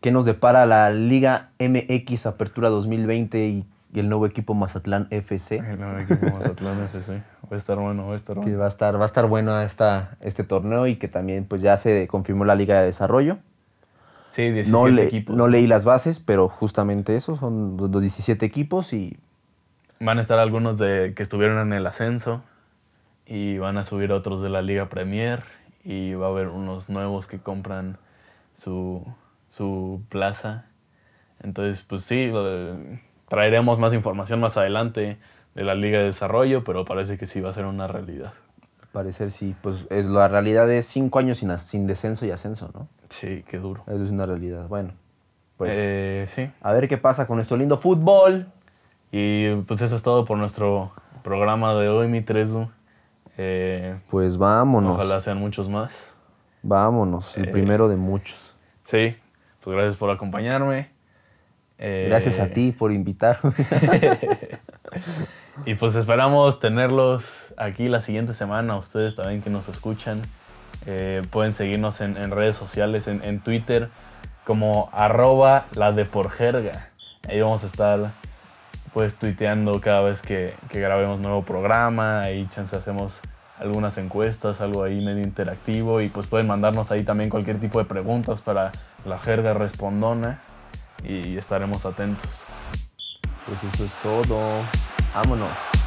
[0.00, 5.56] ¿qué nos depara la Liga MX Apertura 2020 y, y el nuevo equipo Mazatlán FC?
[5.56, 7.22] El nuevo equipo Mazatlán FC.
[7.50, 8.58] Va a estar bueno, va a estar Que bueno.
[8.58, 11.76] va a estar, va a estar bueno esta, este torneo y que también pues ya
[11.78, 13.38] se confirmó la Liga de Desarrollo.
[14.30, 15.36] Sí, 17 No, le- equipos.
[15.36, 19.18] no leí las bases, pero justamente eso, son los los 17 equipos y
[20.02, 22.42] Van a estar algunos de que estuvieron en el ascenso
[23.26, 25.42] y van a subir otros de la Liga Premier
[25.84, 27.98] y va a haber unos nuevos que compran
[28.54, 29.04] su,
[29.50, 30.64] su plaza.
[31.42, 35.18] Entonces, pues sí, eh, traeremos más información más adelante
[35.54, 38.32] de la Liga de Desarrollo, pero parece que sí va a ser una realidad.
[38.92, 42.88] Parecer sí, pues es, la realidad es 5 años sin, sin descenso y ascenso, ¿no?
[43.08, 43.82] Sí, qué duro.
[43.86, 44.66] Eso es una realidad.
[44.68, 44.92] Bueno,
[45.56, 48.46] pues Eh, sí, a ver qué pasa con nuestro lindo fútbol.
[49.12, 50.92] y pues eso es todo por nuestro
[51.24, 52.68] programa de hoy, mi Tresu.
[53.38, 54.94] Eh, Pues vámonos.
[54.96, 56.14] ojalá sean muchos más.
[56.62, 58.54] Vámonos, el Eh, primero de muchos.
[58.84, 59.16] Sí,
[59.64, 60.90] pues gracias por acompañarme.
[61.78, 63.52] Gracias a ti por invitarme.
[65.66, 70.22] Y pues esperamos tenerlos aquí la siguiente semana, ustedes también que nos escuchan.
[70.86, 73.90] Eh, pueden seguirnos en, redes sociales, en, en Twitter,
[74.44, 76.88] como arroba la de por jerga.
[77.28, 78.12] Ahí vamos a estar
[78.92, 82.22] pues tuiteando cada vez que, que grabemos nuevo programa.
[82.22, 83.20] Ahí chance hacemos
[83.58, 86.00] algunas encuestas, algo ahí medio interactivo.
[86.00, 88.72] Y pues pueden mandarnos ahí también cualquier tipo de preguntas para
[89.04, 90.40] la jerga respondona.
[91.04, 92.28] Y estaremos atentos.
[93.46, 94.38] Pues eso es todo.
[95.12, 95.79] Vámonos.